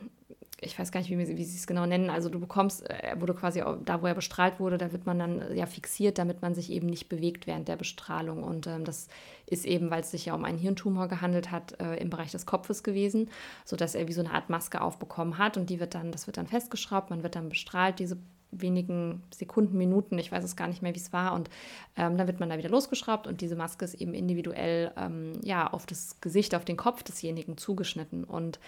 ich 0.60 0.78
weiß 0.78 0.92
gar 0.92 1.00
nicht, 1.00 1.10
wie, 1.10 1.18
wie 1.18 1.44
sie 1.44 1.56
es 1.56 1.66
genau 1.66 1.86
nennen. 1.86 2.08
Also 2.08 2.28
du 2.28 2.38
bekommst, 2.38 2.88
äh, 2.88 2.94
er 2.94 3.20
wurde 3.20 3.34
quasi 3.34 3.62
da, 3.84 4.00
wo 4.00 4.06
er 4.06 4.14
bestrahlt 4.14 4.60
wurde, 4.60 4.78
da 4.78 4.92
wird 4.92 5.06
man 5.06 5.18
dann 5.18 5.40
äh, 5.40 5.54
ja 5.54 5.66
fixiert, 5.66 6.18
damit 6.18 6.40
man 6.40 6.54
sich 6.54 6.70
eben 6.70 6.86
nicht 6.86 7.08
bewegt 7.08 7.48
während 7.48 7.66
der 7.66 7.76
Bestrahlung. 7.76 8.44
Und 8.44 8.68
ähm, 8.68 8.84
das 8.84 9.08
ist 9.46 9.66
eben, 9.66 9.90
weil 9.90 10.02
es 10.02 10.12
sich 10.12 10.26
ja 10.26 10.34
um 10.34 10.44
einen 10.44 10.58
Hirntumor 10.58 11.08
gehandelt 11.08 11.50
hat, 11.50 11.80
äh, 11.80 11.96
im 11.96 12.10
Bereich 12.10 12.30
des 12.30 12.46
Kopfes 12.46 12.84
gewesen, 12.84 13.28
sodass 13.64 13.96
er 13.96 14.06
wie 14.06 14.12
so 14.12 14.20
eine 14.20 14.34
Art 14.34 14.50
Maske 14.50 14.80
aufbekommen 14.80 15.38
hat 15.38 15.56
und 15.56 15.68
die 15.68 15.80
wird 15.80 15.94
dann, 15.94 16.12
das 16.12 16.28
wird 16.28 16.36
dann 16.36 16.46
festgeschraubt, 16.46 17.10
man 17.10 17.24
wird 17.24 17.34
dann 17.34 17.48
bestrahlt, 17.48 17.98
diese 17.98 18.18
wenigen 18.52 19.22
Sekunden, 19.34 19.76
Minuten, 19.76 20.18
ich 20.18 20.30
weiß 20.30 20.44
es 20.44 20.56
gar 20.56 20.68
nicht 20.68 20.82
mehr, 20.82 20.94
wie 20.94 20.98
es 20.98 21.12
war. 21.12 21.32
Und 21.32 21.50
ähm, 21.96 22.16
dann 22.16 22.26
wird 22.26 22.38
man 22.38 22.50
da 22.50 22.58
wieder 22.58 22.68
losgeschraubt 22.68 23.26
und 23.26 23.40
diese 23.40 23.56
Maske 23.56 23.84
ist 23.84 23.94
eben 23.94 24.14
individuell 24.14 24.92
ähm, 24.96 25.32
ja, 25.42 25.66
auf 25.66 25.86
das 25.86 26.20
Gesicht, 26.20 26.54
auf 26.54 26.64
den 26.64 26.76
Kopf 26.76 27.02
desjenigen 27.02 27.56
zugeschnitten. 27.56 28.24
Und 28.24 28.60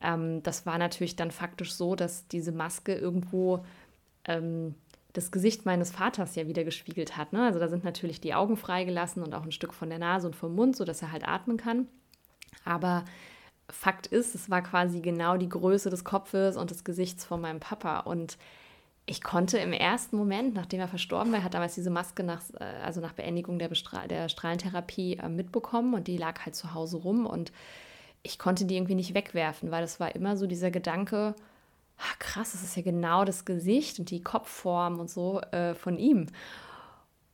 ähm, 0.00 0.42
das 0.42 0.66
war 0.66 0.76
natürlich 0.76 1.16
dann 1.16 1.30
faktisch 1.30 1.72
so, 1.72 1.94
dass 1.94 2.28
diese 2.28 2.52
Maske 2.52 2.94
irgendwo 2.94 3.64
ähm, 4.24 4.74
das 5.12 5.30
Gesicht 5.30 5.66
meines 5.66 5.90
Vaters 5.90 6.34
ja 6.34 6.46
wieder 6.46 6.64
gespiegelt 6.64 7.16
hat. 7.16 7.32
Ne? 7.32 7.44
Also 7.44 7.58
da 7.58 7.68
sind 7.68 7.84
natürlich 7.84 8.20
die 8.20 8.34
Augen 8.34 8.56
freigelassen 8.56 9.22
und 9.22 9.34
auch 9.34 9.44
ein 9.44 9.52
Stück 9.52 9.74
von 9.74 9.88
der 9.88 9.98
Nase 9.98 10.26
und 10.26 10.36
vom 10.36 10.54
Mund, 10.54 10.76
sodass 10.76 11.02
er 11.02 11.12
halt 11.12 11.26
atmen 11.26 11.56
kann. 11.56 11.86
Aber 12.64 13.04
Fakt 13.68 14.06
ist, 14.06 14.34
es 14.34 14.50
war 14.50 14.62
quasi 14.62 15.00
genau 15.00 15.36
die 15.36 15.48
Größe 15.48 15.90
des 15.90 16.04
Kopfes 16.04 16.56
und 16.56 16.70
des 16.70 16.84
Gesichts 16.84 17.24
von 17.24 17.40
meinem 17.40 17.60
Papa. 17.60 18.00
Und 18.00 18.36
ich 19.06 19.22
konnte 19.22 19.58
im 19.58 19.72
ersten 19.72 20.16
Moment, 20.16 20.54
nachdem 20.54 20.80
er 20.80 20.88
verstorben 20.88 21.32
war, 21.32 21.40
er 21.40 21.44
hat 21.44 21.54
damals 21.54 21.74
diese 21.74 21.90
Maske 21.90 22.22
nach, 22.22 22.42
äh, 22.58 22.64
also 22.84 23.00
nach 23.00 23.12
Beendigung 23.12 23.58
der, 23.58 23.68
der 24.08 24.28
Strahlentherapie 24.28 25.16
äh, 25.16 25.28
mitbekommen 25.28 25.94
und 25.94 26.06
die 26.06 26.16
lag 26.16 26.44
halt 26.44 26.54
zu 26.54 26.74
Hause 26.74 26.98
rum 26.98 27.26
und 27.26 27.52
ich 28.22 28.38
konnte 28.38 28.64
die 28.64 28.76
irgendwie 28.76 28.94
nicht 28.94 29.14
wegwerfen, 29.14 29.70
weil 29.72 29.82
das 29.82 29.98
war 29.98 30.14
immer 30.14 30.36
so 30.36 30.46
dieser 30.46 30.70
Gedanke, 30.70 31.34
ach, 31.98 32.18
krass, 32.20 32.52
das 32.52 32.62
ist 32.62 32.76
ja 32.76 32.82
genau 32.82 33.24
das 33.24 33.44
Gesicht 33.44 33.98
und 33.98 34.10
die 34.10 34.22
Kopfform 34.22 35.00
und 35.00 35.10
so 35.10 35.40
äh, 35.40 35.74
von 35.74 35.98
ihm. 35.98 36.26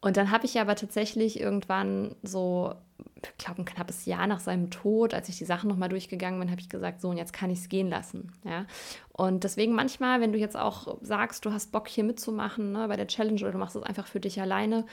Und 0.00 0.16
dann 0.16 0.30
habe 0.30 0.46
ich 0.46 0.60
aber 0.60 0.76
tatsächlich 0.76 1.40
irgendwann 1.40 2.14
so, 2.22 2.72
ich 3.16 3.36
glaube, 3.44 3.62
ein 3.62 3.64
knappes 3.64 4.04
Jahr 4.04 4.28
nach 4.28 4.38
seinem 4.38 4.70
Tod, 4.70 5.12
als 5.12 5.28
ich 5.28 5.38
die 5.38 5.44
Sachen 5.44 5.68
nochmal 5.68 5.88
durchgegangen 5.88 6.38
bin, 6.38 6.50
habe 6.50 6.60
ich 6.60 6.68
gesagt, 6.68 7.00
so, 7.00 7.08
und 7.08 7.16
jetzt 7.16 7.32
kann 7.32 7.50
ich 7.50 7.58
es 7.58 7.68
gehen 7.68 7.88
lassen. 7.88 8.32
Ja? 8.44 8.66
Und 9.12 9.42
deswegen 9.42 9.74
manchmal, 9.74 10.20
wenn 10.20 10.32
du 10.32 10.38
jetzt 10.38 10.56
auch 10.56 10.98
sagst, 11.02 11.44
du 11.44 11.52
hast 11.52 11.72
Bock 11.72 11.88
hier 11.88 12.04
mitzumachen 12.04 12.72
ne, 12.72 12.86
bei 12.86 12.96
der 12.96 13.08
Challenge 13.08 13.40
oder 13.40 13.52
du 13.52 13.58
machst 13.58 13.74
es 13.74 13.82
einfach 13.82 14.06
für 14.06 14.20
dich 14.20 14.40
alleine 14.40 14.86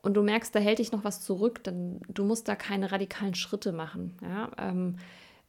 und 0.00 0.14
du 0.14 0.22
merkst, 0.22 0.54
da 0.54 0.58
hält 0.58 0.78
dich 0.78 0.92
noch 0.92 1.04
was 1.04 1.20
zurück, 1.20 1.62
dann 1.64 2.00
du 2.08 2.24
musst 2.24 2.48
da 2.48 2.56
keine 2.56 2.92
radikalen 2.92 3.34
Schritte 3.34 3.72
machen. 3.72 4.16
Ja? 4.22 4.50
Ähm, 4.56 4.96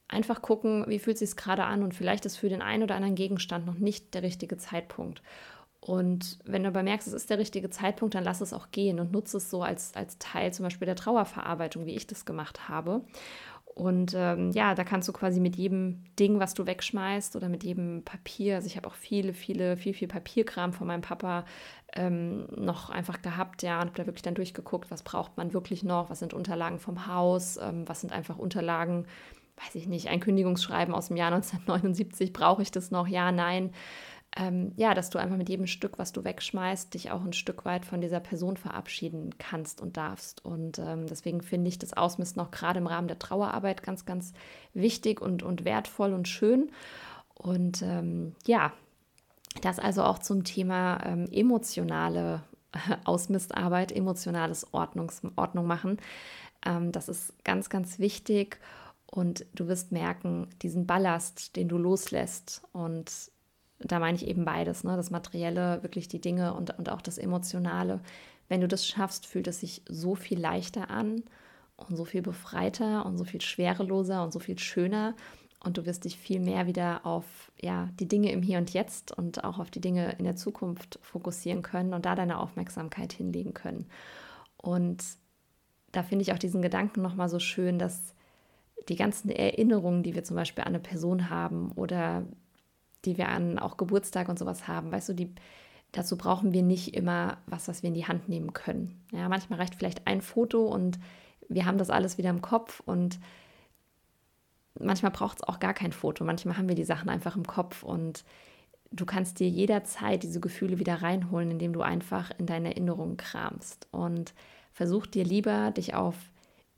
einfach 0.09 0.41
gucken, 0.41 0.83
wie 0.87 0.99
fühlt 0.99 1.15
es 1.15 1.29
sich 1.29 1.37
gerade 1.37 1.63
an 1.63 1.83
und 1.83 1.95
vielleicht 1.95 2.25
ist 2.25 2.35
für 2.35 2.49
den 2.49 2.61
einen 2.61 2.83
oder 2.83 2.95
anderen 2.95 3.15
Gegenstand 3.15 3.65
noch 3.65 3.75
nicht 3.75 4.13
der 4.13 4.23
richtige 4.23 4.57
Zeitpunkt. 4.57 5.21
Und 5.81 6.37
wenn 6.45 6.61
du 6.61 6.69
aber 6.69 6.83
merkst, 6.83 7.07
es 7.07 7.13
ist 7.13 7.29
der 7.31 7.39
richtige 7.39 7.71
Zeitpunkt, 7.71 8.13
dann 8.13 8.23
lass 8.23 8.39
es 8.39 8.53
auch 8.53 8.69
gehen 8.71 8.99
und 8.99 9.11
nutze 9.11 9.37
es 9.37 9.49
so 9.49 9.63
als, 9.63 9.95
als 9.95 10.19
Teil 10.19 10.53
zum 10.53 10.63
Beispiel 10.63 10.85
der 10.85 10.95
Trauerverarbeitung, 10.95 11.87
wie 11.87 11.95
ich 11.95 12.05
das 12.05 12.23
gemacht 12.23 12.69
habe. 12.69 13.01
Und 13.73 14.13
ähm, 14.15 14.51
ja, 14.51 14.75
da 14.75 14.83
kannst 14.83 15.07
du 15.07 15.13
quasi 15.13 15.39
mit 15.39 15.55
jedem 15.55 16.03
Ding, 16.19 16.39
was 16.39 16.53
du 16.53 16.65
wegschmeißt 16.65 17.35
oder 17.35 17.49
mit 17.49 17.63
jedem 17.63 18.03
Papier, 18.03 18.55
also 18.55 18.67
ich 18.67 18.75
habe 18.75 18.87
auch 18.87 18.93
viele, 18.93 19.33
viele, 19.33 19.77
viel, 19.77 19.93
viel 19.93 20.07
Papierkram 20.07 20.73
von 20.73 20.87
meinem 20.87 21.01
Papa 21.01 21.45
ähm, 21.93 22.47
noch 22.55 22.89
einfach 22.89 23.21
gehabt, 23.21 23.63
ja, 23.63 23.81
und 23.81 23.87
habe 23.87 23.97
da 23.97 24.05
wirklich 24.05 24.23
dann 24.23 24.35
durchgeguckt, 24.35 24.91
was 24.91 25.03
braucht 25.03 25.37
man 25.37 25.53
wirklich 25.53 25.83
noch, 25.83 26.09
was 26.09 26.19
sind 26.19 26.33
Unterlagen 26.33 26.79
vom 26.79 27.07
Haus, 27.07 27.57
ähm, 27.57 27.87
was 27.87 28.01
sind 28.01 28.11
einfach 28.11 28.37
Unterlagen, 28.37 29.05
weiß 29.63 29.75
ich 29.75 29.87
nicht, 29.87 30.09
ein 30.09 30.19
Kündigungsschreiben 30.19 30.93
aus 30.93 31.07
dem 31.07 31.17
Jahr 31.17 31.31
1979, 31.33 32.33
brauche 32.33 32.61
ich 32.61 32.71
das 32.71 32.91
noch? 32.91 33.07
Ja, 33.07 33.31
nein. 33.31 33.71
Ähm, 34.37 34.71
ja, 34.77 34.93
dass 34.93 35.09
du 35.09 35.19
einfach 35.19 35.35
mit 35.35 35.49
jedem 35.49 35.67
Stück, 35.67 35.99
was 35.99 36.13
du 36.13 36.23
wegschmeißt, 36.23 36.93
dich 36.93 37.11
auch 37.11 37.21
ein 37.21 37.33
Stück 37.33 37.65
weit 37.65 37.85
von 37.85 37.99
dieser 37.99 38.21
Person 38.21 38.55
verabschieden 38.55 39.37
kannst 39.37 39.81
und 39.81 39.97
darfst. 39.97 40.45
Und 40.45 40.79
ähm, 40.79 41.05
deswegen 41.07 41.41
finde 41.41 41.67
ich 41.67 41.79
das 41.79 41.93
Ausmisten 41.93 42.41
auch 42.41 42.51
gerade 42.51 42.79
im 42.79 42.87
Rahmen 42.87 43.09
der 43.09 43.19
Trauerarbeit 43.19 43.83
ganz, 43.83 44.05
ganz 44.05 44.33
wichtig 44.73 45.21
und, 45.21 45.43
und 45.43 45.65
wertvoll 45.65 46.13
und 46.13 46.29
schön. 46.29 46.71
Und 47.33 47.81
ähm, 47.81 48.35
ja, 48.45 48.71
das 49.61 49.79
also 49.79 50.03
auch 50.03 50.19
zum 50.19 50.45
Thema 50.45 51.05
ähm, 51.05 51.27
emotionale 51.29 52.43
Ausmistarbeit, 53.03 53.91
emotionales 53.91 54.73
Ordnungs 54.73 55.21
Ordnung 55.35 55.67
machen. 55.67 55.97
Ähm, 56.65 56.93
das 56.93 57.09
ist 57.09 57.43
ganz, 57.43 57.69
ganz 57.69 57.99
wichtig. 57.99 58.61
Und 59.07 59.45
du 59.53 59.67
wirst 59.67 59.91
merken, 59.91 60.47
diesen 60.61 60.87
Ballast, 60.87 61.57
den 61.57 61.67
du 61.67 61.77
loslässt 61.77 62.63
und 62.71 63.11
da 63.83 63.99
meine 63.99 64.17
ich 64.17 64.27
eben 64.27 64.45
beides, 64.45 64.83
ne? 64.83 64.95
das 64.95 65.11
Materielle, 65.11 65.83
wirklich 65.83 66.07
die 66.07 66.21
Dinge 66.21 66.53
und, 66.53 66.77
und 66.77 66.89
auch 66.89 67.01
das 67.01 67.17
Emotionale. 67.17 68.01
Wenn 68.47 68.61
du 68.61 68.67
das 68.67 68.85
schaffst, 68.85 69.25
fühlt 69.25 69.47
es 69.47 69.59
sich 69.59 69.81
so 69.87 70.15
viel 70.15 70.39
leichter 70.39 70.89
an 70.89 71.23
und 71.77 71.95
so 71.95 72.05
viel 72.05 72.21
befreiter 72.21 73.05
und 73.05 73.17
so 73.17 73.23
viel 73.23 73.41
schwereloser 73.41 74.23
und 74.23 74.33
so 74.33 74.39
viel 74.39 74.59
schöner. 74.59 75.15
Und 75.63 75.77
du 75.77 75.85
wirst 75.85 76.05
dich 76.05 76.17
viel 76.17 76.39
mehr 76.39 76.65
wieder 76.65 77.05
auf 77.05 77.51
ja, 77.61 77.89
die 77.99 78.07
Dinge 78.07 78.31
im 78.31 78.41
Hier 78.41 78.57
und 78.57 78.73
Jetzt 78.73 79.15
und 79.15 79.43
auch 79.43 79.59
auf 79.59 79.69
die 79.69 79.81
Dinge 79.81 80.15
in 80.17 80.25
der 80.25 80.35
Zukunft 80.35 80.97
fokussieren 81.01 81.61
können 81.61 81.93
und 81.93 82.05
da 82.05 82.15
deine 82.15 82.39
Aufmerksamkeit 82.39 83.13
hinlegen 83.13 83.53
können. 83.53 83.85
Und 84.57 85.03
da 85.91 86.03
finde 86.03 86.23
ich 86.23 86.33
auch 86.33 86.39
diesen 86.39 86.61
Gedanken 86.61 87.01
nochmal 87.01 87.29
so 87.29 87.39
schön, 87.39 87.77
dass 87.77 88.15
die 88.89 88.95
ganzen 88.95 89.29
Erinnerungen, 89.29 90.03
die 90.03 90.15
wir 90.15 90.23
zum 90.23 90.35
Beispiel 90.35 90.63
an 90.63 90.69
eine 90.69 90.79
Person 90.79 91.29
haben 91.29 91.71
oder 91.73 92.25
die 93.05 93.17
wir 93.17 93.29
an 93.29 93.59
auch 93.59 93.77
Geburtstag 93.77 94.29
und 94.29 94.39
sowas 94.39 94.67
haben, 94.67 94.91
weißt 94.91 95.09
du, 95.09 95.13
die, 95.13 95.33
dazu 95.91 96.17
brauchen 96.17 96.53
wir 96.53 96.63
nicht 96.63 96.95
immer 96.95 97.37
was, 97.47 97.67
was 97.67 97.83
wir 97.83 97.89
in 97.89 97.93
die 97.93 98.07
Hand 98.07 98.29
nehmen 98.29 98.53
können. 98.53 99.01
Ja, 99.11 99.29
manchmal 99.29 99.59
reicht 99.59 99.75
vielleicht 99.75 100.07
ein 100.07 100.21
Foto 100.21 100.65
und 100.67 100.99
wir 101.49 101.65
haben 101.65 101.77
das 101.77 101.89
alles 101.89 102.17
wieder 102.17 102.29
im 102.29 102.41
Kopf 102.41 102.81
und 102.85 103.19
manchmal 104.79 105.11
braucht 105.11 105.39
es 105.39 105.43
auch 105.43 105.59
gar 105.59 105.73
kein 105.73 105.91
Foto. 105.91 106.23
Manchmal 106.23 106.57
haben 106.57 106.69
wir 106.69 106.75
die 106.75 106.85
Sachen 106.85 107.09
einfach 107.09 107.35
im 107.35 107.45
Kopf 107.45 107.83
und 107.83 108.23
du 108.91 109.05
kannst 109.05 109.39
dir 109.39 109.49
jederzeit 109.49 110.23
diese 110.23 110.39
Gefühle 110.39 110.79
wieder 110.79 111.01
reinholen, 111.01 111.51
indem 111.51 111.73
du 111.73 111.81
einfach 111.81 112.31
in 112.37 112.45
deine 112.45 112.69
Erinnerungen 112.69 113.17
kramst 113.17 113.87
und 113.91 114.33
versuch 114.71 115.05
dir 115.05 115.23
lieber, 115.23 115.71
dich 115.71 115.93
auf 115.93 116.15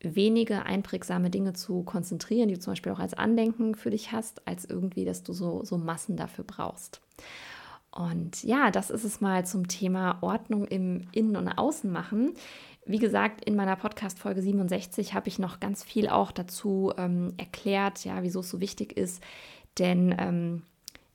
wenige 0.04 0.66
einprägsame 0.66 1.30
Dinge 1.30 1.54
zu 1.54 1.84
konzentrieren, 1.84 2.50
die 2.50 2.56
du 2.56 2.60
zum 2.60 2.74
Beispiel 2.74 2.92
auch 2.92 3.00
als 3.00 3.14
Andenken 3.14 3.76
für 3.76 3.90
dich 3.90 4.12
hast, 4.12 4.48
als 4.48 4.66
irgendwie, 4.66 5.06
dass 5.06 5.24
du 5.24 5.34
so, 5.34 5.64
so 5.64 5.78
Massen 5.78 6.18
dafür 6.18 6.44
brauchst. 6.44 7.02
Und 7.92 8.44
ja, 8.44 8.72
das 8.72 8.90
ist 8.90 9.04
es 9.04 9.22
mal 9.22 9.46
zum 9.46 9.68
Thema 9.68 10.18
Ordnung 10.22 10.66
im 10.66 11.08
Innen- 11.12 11.36
und 11.36 11.48
Außen 11.48 11.92
machen. 11.92 12.34
Wie 12.86 13.00
gesagt, 13.00 13.46
in 13.46 13.56
meiner 13.56 13.76
Podcast-Folge 13.76 14.42
67 14.42 15.14
habe 15.14 15.28
ich 15.28 15.40
noch 15.40 15.60
ganz 15.60 15.84
viel 15.84 16.10
auch 16.10 16.32
dazu 16.32 16.92
ähm, 16.98 17.34
erklärt, 17.38 18.04
ja, 18.04 18.24
wieso 18.24 18.42
es 18.42 18.50
so 18.50 18.60
wichtig 18.60 18.98
ist. 18.98 19.24
Denn 19.78 20.14
ähm, 20.18 20.64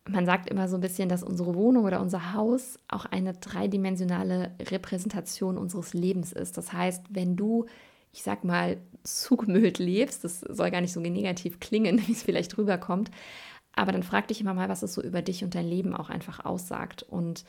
man 0.09 0.25
sagt 0.25 0.49
immer 0.49 0.69
so 0.69 0.77
ein 0.77 0.81
bisschen, 0.81 1.09
dass 1.09 1.23
unsere 1.23 1.55
Wohnung 1.55 1.85
oder 1.85 2.01
unser 2.01 2.33
Haus 2.33 2.79
auch 2.89 3.05
eine 3.05 3.35
dreidimensionale 3.35 4.53
Repräsentation 4.71 5.59
unseres 5.59 5.95
Lebens 5.95 6.33
ist. 6.33 6.57
Das 6.57 6.73
heißt, 6.73 7.07
wenn 7.11 7.37
du 7.37 7.67
ich 8.13 8.23
sag 8.23 8.45
mal, 8.45 8.79
zugemüllt 9.03 9.79
lebst, 9.79 10.25
das 10.25 10.41
soll 10.41 10.71
gar 10.71 10.81
nicht 10.81 10.93
so 10.93 11.01
negativ 11.01 11.61
klingen, 11.61 12.03
wie 12.07 12.13
es 12.13 12.23
vielleicht 12.23 12.57
rüberkommt, 12.59 13.11
aber 13.73 13.93
dann 13.93 14.03
frag 14.03 14.29
dich 14.29 14.41
immer 14.41 14.55
mal, 14.55 14.69
was 14.69 14.83
es 14.83 14.95
so 14.95 15.03
über 15.03 15.23
dich 15.23 15.45
und 15.45 15.55
dein 15.55 15.67
Leben 15.67 15.95
auch 15.95 16.11
einfach 16.11 16.45
aussagt. 16.45 17.05
Und 17.05 17.45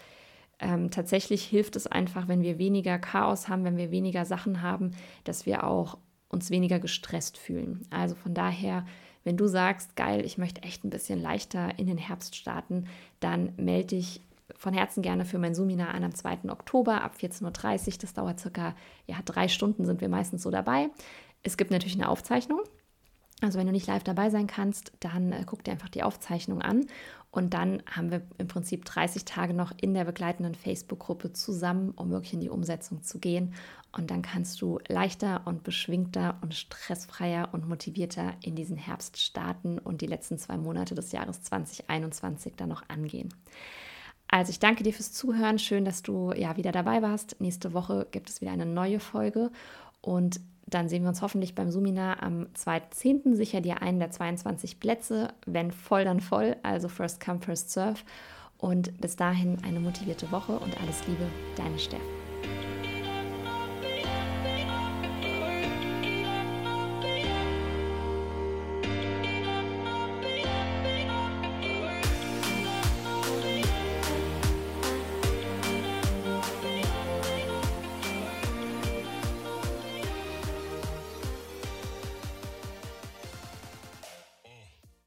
ähm, 0.59 0.91
tatsächlich 0.91 1.43
hilft 1.43 1.75
es 1.75 1.87
einfach, 1.87 2.27
wenn 2.27 2.43
wir 2.43 2.59
weniger 2.59 2.99
Chaos 2.99 3.47
haben, 3.47 3.63
wenn 3.63 3.77
wir 3.77 3.89
weniger 3.89 4.25
Sachen 4.25 4.61
haben, 4.61 4.91
dass 5.23 5.47
wir 5.47 5.63
auch 5.63 5.97
uns 6.27 6.51
weniger 6.51 6.79
gestresst 6.79 7.37
fühlen. 7.37 7.87
Also 7.89 8.13
von 8.13 8.35
daher, 8.35 8.85
wenn 9.23 9.37
du 9.37 9.47
sagst, 9.47 9.95
geil, 9.95 10.23
ich 10.23 10.37
möchte 10.37 10.61
echt 10.61 10.83
ein 10.83 10.91
bisschen 10.91 11.19
leichter 11.19 11.79
in 11.79 11.87
den 11.87 11.97
Herbst 11.97 12.35
starten, 12.35 12.85
dann 13.19 13.53
melde 13.57 13.95
dich 13.95 14.21
von 14.57 14.73
Herzen 14.73 15.01
gerne 15.01 15.25
für 15.25 15.39
mein 15.39 15.55
Seminar 15.55 15.93
an 15.93 16.03
am 16.03 16.15
2. 16.15 16.49
Oktober 16.49 17.01
ab 17.01 17.15
14.30 17.19 17.87
Uhr. 17.87 17.93
Das 18.01 18.13
dauert 18.13 18.39
circa 18.39 18.75
ja, 19.07 19.17
drei 19.23 19.47
Stunden, 19.47 19.85
sind 19.85 20.01
wir 20.01 20.09
meistens 20.09 20.43
so 20.43 20.51
dabei. 20.51 20.89
Es 21.43 21.57
gibt 21.57 21.71
natürlich 21.71 21.95
eine 21.95 22.09
Aufzeichnung. 22.09 22.61
Also 23.41 23.57
wenn 23.57 23.67
du 23.67 23.71
nicht 23.71 23.87
live 23.87 24.03
dabei 24.03 24.29
sein 24.29 24.47
kannst, 24.47 24.91
dann 24.99 25.31
äh, 25.31 25.43
guck 25.45 25.63
dir 25.63 25.71
einfach 25.71 25.89
die 25.89 26.03
Aufzeichnung 26.03 26.61
an. 26.61 26.87
Und 27.31 27.53
dann 27.53 27.83
haben 27.89 28.11
wir 28.11 28.23
im 28.37 28.47
Prinzip 28.47 28.85
30 28.85 29.23
Tage 29.23 29.53
noch 29.53 29.71
in 29.79 29.93
der 29.93 30.03
begleitenden 30.03 30.55
Facebook-Gruppe 30.55 31.31
zusammen, 31.31 31.91
um 31.91 32.09
wirklich 32.09 32.33
in 32.33 32.41
die 32.41 32.49
Umsetzung 32.49 33.03
zu 33.03 33.19
gehen. 33.19 33.53
Und 33.91 34.11
dann 34.11 34.23
kannst 34.23 34.61
du 34.61 34.79
leichter 34.87 35.41
und 35.45 35.63
beschwingter 35.63 36.37
und 36.41 36.53
stressfreier 36.53 37.49
und 37.53 37.67
motivierter 37.69 38.33
in 38.43 38.55
diesen 38.55 38.77
Herbst 38.77 39.17
starten 39.17 39.79
und 39.79 40.01
die 40.01 40.07
letzten 40.07 40.37
zwei 40.37 40.57
Monate 40.57 40.95
des 40.95 41.11
Jahres 41.11 41.41
2021 41.43 42.53
dann 42.57 42.69
noch 42.69 42.83
angehen. 42.89 43.29
Also 44.31 44.51
ich 44.51 44.59
danke 44.59 44.83
dir 44.83 44.93
fürs 44.93 45.11
Zuhören. 45.11 45.59
Schön, 45.59 45.85
dass 45.85 46.03
du 46.03 46.31
ja 46.33 46.55
wieder 46.55 46.71
dabei 46.71 47.01
warst. 47.01 47.35
Nächste 47.39 47.73
Woche 47.73 48.07
gibt 48.11 48.29
es 48.29 48.41
wieder 48.41 48.51
eine 48.51 48.65
neue 48.65 48.99
Folge 48.99 49.51
und 50.01 50.39
dann 50.67 50.87
sehen 50.87 51.01
wir 51.01 51.09
uns 51.09 51.23
hoffentlich 51.23 51.55
beim 51.55 51.71
Seminar 51.71 52.21
am 52.21 52.45
2.10. 52.55 53.35
Sicher 53.35 53.59
dir 53.59 53.81
einen 53.81 53.99
der 53.99 54.11
22 54.11 54.79
Plätze. 54.79 55.29
Wenn 55.47 55.71
voll, 55.71 56.03
dann 56.03 56.19
voll. 56.19 56.57
Also 56.61 56.89
first 56.89 57.19
come, 57.19 57.39
first 57.39 57.71
serve. 57.71 57.99
Und 58.59 58.99
bis 59.01 59.15
dahin 59.15 59.57
eine 59.63 59.79
motivierte 59.79 60.31
Woche 60.31 60.59
und 60.59 60.79
alles 60.79 61.07
Liebe, 61.07 61.25
deine 61.55 61.79
Steff. 61.79 61.99